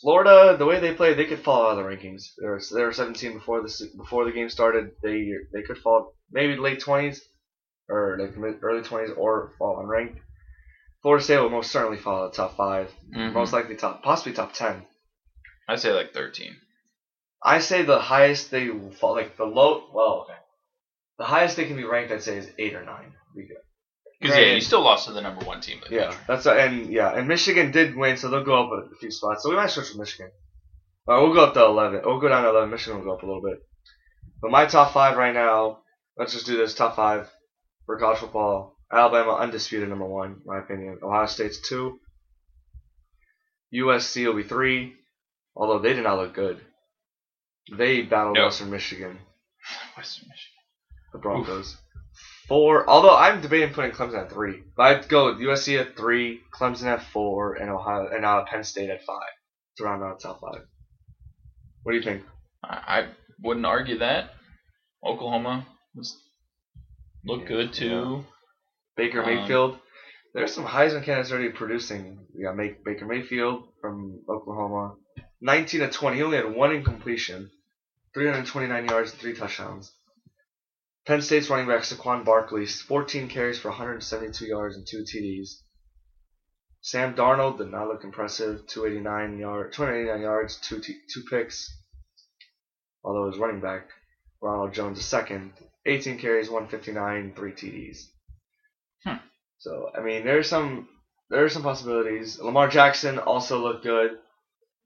Florida, 0.00 0.56
the 0.56 0.64
way 0.64 0.78
they 0.78 0.94
play, 0.94 1.14
they 1.14 1.26
could 1.26 1.40
fall 1.40 1.66
out 1.66 1.78
of 1.78 1.78
the 1.78 1.82
rankings. 1.82 2.34
They 2.38 2.46
were, 2.46 2.60
they 2.72 2.82
were 2.84 2.92
17 2.92 3.34
before 3.34 3.62
the 3.62 3.90
before 3.96 4.24
the 4.24 4.32
game 4.32 4.48
started. 4.48 4.92
They 5.02 5.32
they 5.52 5.62
could 5.62 5.78
fall 5.78 6.14
maybe 6.30 6.56
late 6.56 6.80
20s 6.80 7.20
or 7.88 8.16
like 8.20 8.36
mid 8.36 8.62
early 8.62 8.82
20s 8.82 9.16
or 9.16 9.52
fall 9.58 9.78
unranked. 9.82 10.20
Florida 11.02 11.24
State 11.24 11.38
will 11.38 11.50
most 11.50 11.70
certainly 11.72 11.96
fall 11.98 12.22
out 12.22 12.24
of 12.26 12.32
the 12.32 12.36
top 12.36 12.56
5 12.56 12.92
Mhm. 13.10 13.32
most 13.32 13.52
likely 13.52 13.76
top 13.76 14.02
possibly 14.02 14.32
top 14.32 14.52
10. 14.52 14.86
I'd 15.68 15.80
say 15.80 15.92
like 15.92 16.12
13. 16.12 16.56
I 17.42 17.60
say 17.60 17.82
the 17.82 18.00
highest 18.00 18.50
they 18.50 18.68
will 18.68 18.90
fall, 18.90 19.14
like 19.14 19.36
the 19.36 19.44
low, 19.44 19.88
well, 19.92 20.22
okay. 20.22 20.38
The 21.18 21.24
highest 21.24 21.56
they 21.56 21.66
can 21.66 21.76
be 21.76 21.84
ranked, 21.84 22.12
I'd 22.12 22.22
say, 22.22 22.36
is 22.36 22.50
eight 22.58 22.74
or 22.74 22.84
nine. 22.84 23.14
Because 24.20 24.36
yeah, 24.36 24.54
you 24.54 24.60
still 24.60 24.82
lost 24.82 25.06
to 25.06 25.12
the 25.12 25.20
number 25.20 25.44
one 25.44 25.60
team. 25.60 25.80
Yeah, 25.90 26.04
country. 26.04 26.20
that's 26.26 26.46
and 26.46 26.92
yeah, 26.92 27.16
and 27.16 27.28
Michigan 27.28 27.70
did 27.70 27.94
win, 27.96 28.16
so 28.16 28.28
they'll 28.28 28.44
go 28.44 28.64
up 28.64 28.90
a 28.92 28.96
few 28.96 29.10
spots. 29.10 29.42
So 29.42 29.50
we 29.50 29.56
might 29.56 29.70
switch 29.70 29.90
with 29.90 29.98
Michigan. 29.98 30.30
Uh, 31.08 31.20
we'll 31.22 31.34
go 31.34 31.44
up 31.44 31.54
to 31.54 31.64
eleven. 31.64 32.00
We'll 32.04 32.20
go 32.20 32.28
down 32.28 32.42
to 32.42 32.50
eleven. 32.50 32.70
Michigan 32.70 32.98
will 32.98 33.04
go 33.04 33.14
up 33.14 33.22
a 33.22 33.26
little 33.26 33.42
bit. 33.42 33.58
But 34.42 34.50
my 34.50 34.66
top 34.66 34.92
five 34.92 35.16
right 35.16 35.34
now. 35.34 35.80
Let's 36.16 36.32
just 36.32 36.46
do 36.46 36.56
this 36.56 36.74
top 36.74 36.96
five 36.96 37.30
for 37.86 37.96
college 37.96 38.18
football. 38.18 38.76
Alabama 38.92 39.34
undisputed 39.36 39.88
number 39.88 40.06
one, 40.06 40.30
in 40.30 40.42
my 40.46 40.58
opinion. 40.58 40.98
Ohio 41.00 41.26
State's 41.26 41.60
two. 41.60 42.00
USC 43.72 44.26
will 44.26 44.34
be 44.34 44.42
three. 44.42 44.94
Although 45.54 45.78
they 45.78 45.92
did 45.92 46.02
not 46.02 46.18
look 46.18 46.34
good. 46.34 46.60
They 47.76 48.02
battled 48.02 48.36
Nope. 48.36 48.46
Western 48.46 48.70
Michigan, 48.70 49.18
Western 49.96 50.28
Michigan. 50.28 50.62
the 51.12 51.18
Broncos. 51.18 51.76
Four. 52.48 52.88
Although 52.88 53.14
I'm 53.14 53.42
debating 53.42 53.74
putting 53.74 53.90
Clemson 53.92 54.22
at 54.22 54.32
three, 54.32 54.62
but 54.74 54.82
I'd 54.84 55.08
go 55.08 55.26
with 55.26 55.38
USC 55.38 55.78
at 55.78 55.96
three, 55.96 56.40
Clemson 56.52 56.86
at 56.86 57.02
four, 57.02 57.54
and 57.54 57.70
Ohio 57.70 58.08
and 58.08 58.24
uh, 58.24 58.44
Penn 58.44 58.64
State 58.64 58.88
at 58.88 59.04
five 59.04 59.28
to 59.76 59.84
round 59.84 60.02
out 60.02 60.20
top 60.20 60.40
five. 60.40 60.62
What 61.82 61.92
do 61.92 61.98
you 61.98 62.04
think? 62.04 62.22
I, 62.64 63.06
wouldn't 63.40 63.66
argue 63.66 63.98
that. 63.98 64.34
Oklahoma 65.04 65.66
was 65.94 66.16
looked 67.24 67.42
Yeah, 67.42 67.56
good 67.56 67.72
too. 67.72 68.24
Baker 68.96 69.22
Um, 69.22 69.26
Mayfield. 69.26 69.78
There's 70.34 70.52
some 70.52 70.64
Heisman 70.64 71.04
candidates 71.04 71.30
already 71.30 71.50
producing. 71.50 72.26
We 72.34 72.42
got 72.44 72.56
Make, 72.56 72.84
Baker 72.84 73.06
Mayfield 73.06 73.68
from 73.80 74.20
Oklahoma. 74.28 74.96
19 75.40 75.80
to 75.80 75.88
20. 75.88 76.16
He 76.16 76.22
only 76.22 76.36
had 76.36 76.52
one 76.52 76.74
incompletion. 76.74 77.50
329 78.14 78.88
yards 78.88 79.12
and 79.12 79.20
three 79.20 79.34
touchdowns. 79.34 79.92
Penn 81.08 81.22
State's 81.22 81.48
running 81.48 81.66
back 81.66 81.84
Saquon 81.84 82.22
Barkley, 82.22 82.66
14 82.66 83.28
carries 83.28 83.58
for 83.58 83.68
172 83.68 84.44
yards 84.44 84.76
and 84.76 84.86
two 84.86 85.04
TDs. 85.04 85.62
Sam 86.82 87.14
Darnold 87.14 87.56
did 87.56 87.70
not 87.70 87.88
look 87.88 88.04
impressive. 88.04 88.66
289 88.66 89.38
yard, 89.38 89.72
289 89.72 90.20
yards, 90.20 90.56
two 90.56 90.80
t- 90.80 91.00
two 91.10 91.22
picks. 91.30 91.74
Although 93.02 93.30
his 93.30 93.40
running 93.40 93.62
back 93.62 93.88
Ronald 94.42 94.74
Jones 94.74 94.98
a 94.98 95.02
second, 95.02 95.54
18 95.86 96.18
carries, 96.18 96.50
159, 96.50 97.32
three 97.34 97.52
TDs. 97.52 98.00
Hmm. 99.02 99.24
So 99.56 99.90
I 99.96 100.02
mean, 100.02 100.26
there's 100.26 100.50
some 100.50 100.90
there 101.30 101.42
are 101.42 101.48
some 101.48 101.62
possibilities. 101.62 102.38
Lamar 102.38 102.68
Jackson 102.68 103.18
also 103.18 103.58
looked 103.58 103.82
good. 103.82 104.18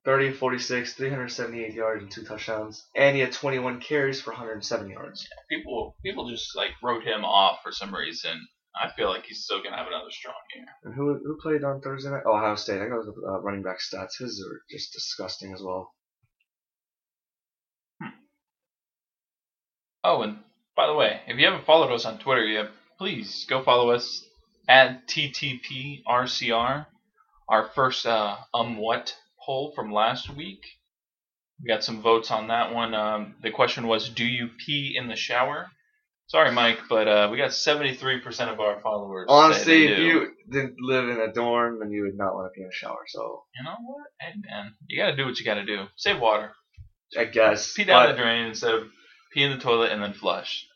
30 0.05 0.33
46, 0.33 0.95
378 0.95 1.75
yards 1.75 2.03
and 2.03 2.11
two 2.11 2.25
touchdowns. 2.25 2.85
And 2.97 3.15
he 3.15 3.21
had 3.23 3.33
21 3.33 3.81
carries 3.81 4.21
for 4.21 4.31
107 4.31 4.91
yards. 4.91 5.27
People 5.49 5.97
people 6.05 6.29
just 6.29 6.57
like 6.57 6.71
wrote 6.83 7.05
him 7.05 7.25
off 7.25 7.61
for 7.63 7.73
some 7.73 7.95
reason. 7.95 8.49
I 8.75 8.91
feel 8.97 9.11
like 9.11 9.25
he's 9.25 9.45
still 9.45 9.63
gonna 9.63 9.77
have 9.77 9.87
another 9.87 10.11
strong 10.11 10.35
year. 10.55 10.65
And 10.85 10.95
who 10.95 11.21
who 11.25 11.39
played 11.41 11.63
on 11.63 11.81
Thursday 11.81 12.11
night? 12.11 12.23
Oh, 12.27 12.37
Ohio 12.37 12.57
State. 12.57 12.81
I 12.81 12.89
got 12.89 13.05
the 13.05 13.13
uh, 13.29 13.41
running 13.41 13.63
back 13.63 13.79
stats. 13.79 14.19
His 14.19 14.45
are 14.45 14.63
just 14.71 14.93
disgusting 14.93 15.53
as 15.53 15.63
well. 15.63 15.93
Oh, 20.05 20.23
and 20.23 20.39
by 20.75 20.89
the 20.89 20.95
way, 20.95 21.21
if 21.29 21.39
you 21.39 21.45
haven't 21.45 21.67
followed 21.67 21.93
us 21.93 22.05
on 22.05 22.19
Twitter 22.19 22.45
yet, 22.45 22.71
please 22.99 23.47
go 23.49 23.63
follow 23.63 23.91
us 23.91 24.25
at 24.69 25.07
TTPRCR. 25.07 26.87
Our 27.49 27.69
first 27.69 28.07
uh, 28.07 28.37
um 28.53 28.79
what 28.79 29.15
poll 29.45 29.73
from 29.75 29.93
last 29.93 30.35
week. 30.35 30.61
We 31.63 31.69
got 31.69 31.85
some 31.85 32.03
votes 32.03 32.31
on 32.31 32.49
that 32.49 32.75
one. 32.75 32.95
Um, 32.95 33.37
the 33.43 33.51
question 33.51 33.87
was, 33.87 34.09
do 34.09 34.25
you 34.25 34.49
pee 34.65 34.95
in 34.97 35.09
the 35.09 35.17
shower? 35.17 35.69
Sorry, 36.27 36.51
Mike, 36.51 36.79
but 36.89 37.09
uh, 37.09 37.29
we 37.31 37.37
got 37.37 37.51
73% 37.51 38.53
of 38.53 38.59
our 38.59 38.81
followers. 38.81 39.27
Honestly, 39.29 39.85
if 39.87 39.99
you 39.99 40.29
didn't 40.51 40.77
live 40.81 41.09
in 41.09 41.21
a 41.21 41.33
dorm, 41.33 41.79
then 41.79 41.91
you 41.91 42.05
would 42.05 42.17
not 42.17 42.35
want 42.35 42.47
to 42.47 42.57
pee 42.57 42.63
in 42.63 42.69
a 42.69 42.73
shower. 42.73 43.05
So 43.07 43.45
You 43.57 43.65
know 43.65 43.77
what? 43.85 44.07
Hey, 44.19 44.33
man, 44.49 44.73
you 44.89 45.01
gotta 45.01 45.15
do 45.17 45.27
what 45.27 45.39
you 45.39 45.45
gotta 45.45 45.65
do. 45.65 45.85
Save 45.97 46.21
water. 46.21 46.53
I 47.19 47.25
guess. 47.25 47.75
Pee 47.75 47.85
down 47.85 48.07
but- 48.07 48.13
the 48.13 48.23
drain 48.23 48.47
instead 48.47 48.75
of 48.75 48.85
pee 49.35 49.43
in 49.43 49.51
the 49.51 49.59
toilet 49.59 49.93
and 49.93 50.03
then 50.03 50.15
flush. 50.15 50.67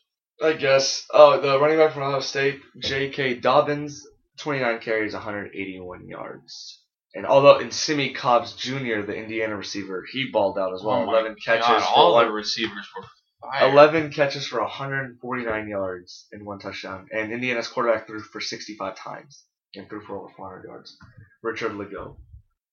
I 0.42 0.52
guess. 0.52 1.06
Oh, 1.10 1.40
the 1.40 1.58
running 1.58 1.78
back 1.78 1.94
from 1.94 2.02
Ohio 2.02 2.20
State, 2.20 2.60
J.K. 2.78 3.36
Dobbins, 3.36 4.06
29 4.40 4.80
carries, 4.80 5.14
181 5.14 6.06
yards. 6.06 6.82
And 7.16 7.24
although 7.24 7.60
in 7.60 7.70
Simmie 7.70 8.12
Cobbs 8.12 8.52
Jr., 8.52 9.00
the 9.00 9.16
Indiana 9.16 9.56
receiver, 9.56 10.04
he 10.12 10.28
balled 10.30 10.58
out 10.58 10.74
as 10.74 10.82
well. 10.82 10.96
Oh 10.96 11.06
my 11.06 11.12
11 11.12 11.36
catches 11.42 11.66
God, 11.66 11.80
for 11.80 11.98
all 11.98 12.12
one, 12.12 12.26
the 12.26 12.30
receivers 12.30 12.86
were 12.94 13.06
fire. 13.40 13.70
11 13.70 14.12
catches 14.12 14.46
for 14.46 14.60
149 14.60 15.68
yards 15.68 16.26
and 16.30 16.44
one 16.44 16.58
touchdown. 16.58 17.08
And 17.10 17.32
Indiana's 17.32 17.68
quarterback 17.68 18.06
threw 18.06 18.20
for 18.20 18.42
65 18.42 18.96
times 18.96 19.44
and 19.74 19.88
threw 19.88 20.02
for 20.02 20.18
over 20.18 20.28
400 20.36 20.64
yards. 20.66 20.94
Richard 21.42 21.72
Lagow. 21.72 22.16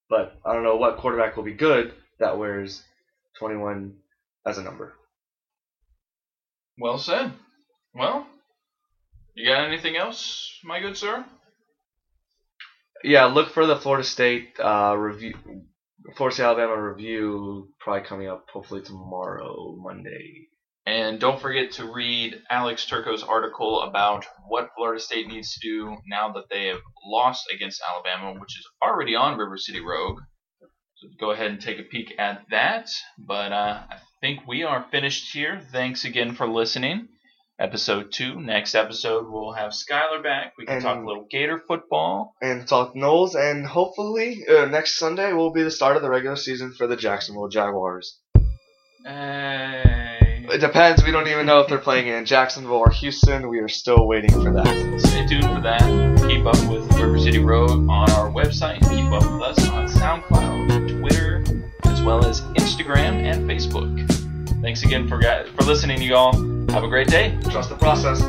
But 0.09 0.35
I 0.45 0.51
don't 0.51 0.63
know 0.63 0.75
what 0.75 0.97
quarterback 0.97 1.37
will 1.37 1.43
be 1.43 1.53
good 1.53 1.93
that 2.19 2.37
wears 2.37 2.83
21 3.39 3.95
as 4.45 4.57
a 4.57 4.63
number. 4.63 4.93
Well 6.77 6.97
said. 6.97 7.31
Well, 7.95 8.27
you 9.35 9.47
got 9.47 9.69
anything 9.69 9.95
else, 9.95 10.59
my 10.65 10.81
good 10.81 10.97
sir? 10.97 11.23
Yeah, 13.03 13.25
look 13.25 13.49
for 13.49 13.65
the 13.65 13.75
Florida 13.75 14.05
State 14.05 14.57
uh, 14.59 14.95
review, 14.97 15.33
Florida 16.15 16.35
State 16.35 16.45
Alabama 16.45 16.81
review 16.81 17.69
probably 17.79 18.07
coming 18.07 18.29
up 18.29 18.45
hopefully 18.51 18.81
tomorrow, 18.81 19.75
Monday. 19.77 20.47
And 20.85 21.19
don't 21.19 21.41
forget 21.41 21.71
to 21.73 21.91
read 21.91 22.41
Alex 22.49 22.85
Turco's 22.85 23.23
article 23.23 23.81
about 23.81 24.25
what 24.47 24.69
Florida 24.75 25.01
State 25.01 25.27
needs 25.27 25.53
to 25.53 25.67
do 25.67 25.97
now 26.07 26.31
that 26.33 26.49
they 26.49 26.67
have 26.67 26.79
lost 27.05 27.43
against 27.53 27.81
Alabama, 27.87 28.39
which 28.39 28.57
is 28.57 28.67
already 28.81 29.15
on 29.15 29.37
River 29.37 29.57
City 29.57 29.81
Rogue. 29.81 30.19
So 30.95 31.07
go 31.19 31.31
ahead 31.31 31.51
and 31.51 31.61
take 31.61 31.79
a 31.79 31.83
peek 31.83 32.13
at 32.17 32.43
that. 32.51 32.89
But 33.17 33.51
uh, 33.51 33.83
I 33.89 33.97
think 34.21 34.47
we 34.47 34.63
are 34.63 34.85
finished 34.91 35.33
here. 35.33 35.61
Thanks 35.71 36.05
again 36.05 36.35
for 36.35 36.47
listening. 36.47 37.09
Episode 37.59 38.11
two. 38.11 38.39
Next 38.41 38.73
episode, 38.73 39.27
we'll 39.29 39.53
have 39.53 39.71
Skyler 39.73 40.21
back. 40.23 40.53
We 40.57 40.65
can 40.65 40.75
And- 40.75 40.83
talk 40.83 40.97
a 41.03 41.05
little 41.05 41.27
Gator 41.29 41.61
football. 41.67 42.33
And 42.41 42.67
talk 42.67 42.95
Noles, 42.95 43.35
and 43.35 43.65
hopefully 43.65 44.43
uh, 44.49 44.65
next 44.65 44.97
Sunday 44.97 45.33
will 45.33 45.51
be 45.51 45.61
the 45.63 45.71
start 45.71 45.95
of 45.95 46.01
the 46.01 46.09
regular 46.09 46.35
season 46.35 46.73
for 46.75 46.87
the 46.87 46.95
Jacksonville 46.95 47.47
Jaguars. 47.49 48.19
Hey. 49.05 50.45
It 50.49 50.59
depends. 50.59 51.03
We 51.03 51.11
don't 51.11 51.27
even 51.27 51.45
know 51.45 51.59
if 51.61 51.67
they're 51.69 51.77
playing 51.77 52.07
in 52.07 52.25
Jacksonville 52.25 52.73
or 52.77 52.89
Houston. 52.89 53.47
We 53.49 53.59
are 53.59 53.67
still 53.69 54.07
waiting 54.07 54.31
for 54.31 54.51
that. 54.51 54.99
Stay 55.05 55.25
tuned 55.27 55.43
for 55.45 55.61
that. 55.61 56.27
Keep 56.27 56.45
up 56.45 56.69
with 56.69 56.91
River 56.99 57.19
City 57.19 57.39
Rogue 57.39 57.87
on 57.89 58.09
our 58.11 58.29
website. 58.31 58.79
Keep 58.89 59.11
up 59.11 59.23
with 59.31 59.41
us 59.41 59.69
on 59.69 59.87
SoundCloud, 59.87 60.99
Twitter, 60.99 61.43
as 61.85 62.01
well 62.01 62.25
as 62.25 62.41
Instagram 62.57 63.23
and 63.23 63.49
Facebook. 63.49 64.09
Thanks 64.63 64.81
again 64.83 65.09
for 65.09 65.19
for 65.49 65.63
listening, 65.65 66.01
you 66.01 66.15
all. 66.15 66.31
Have 66.71 66.85
a 66.85 66.87
great 66.87 67.09
day. 67.09 67.37
Trust 67.51 67.67
the 67.67 67.75
process. 67.75 68.23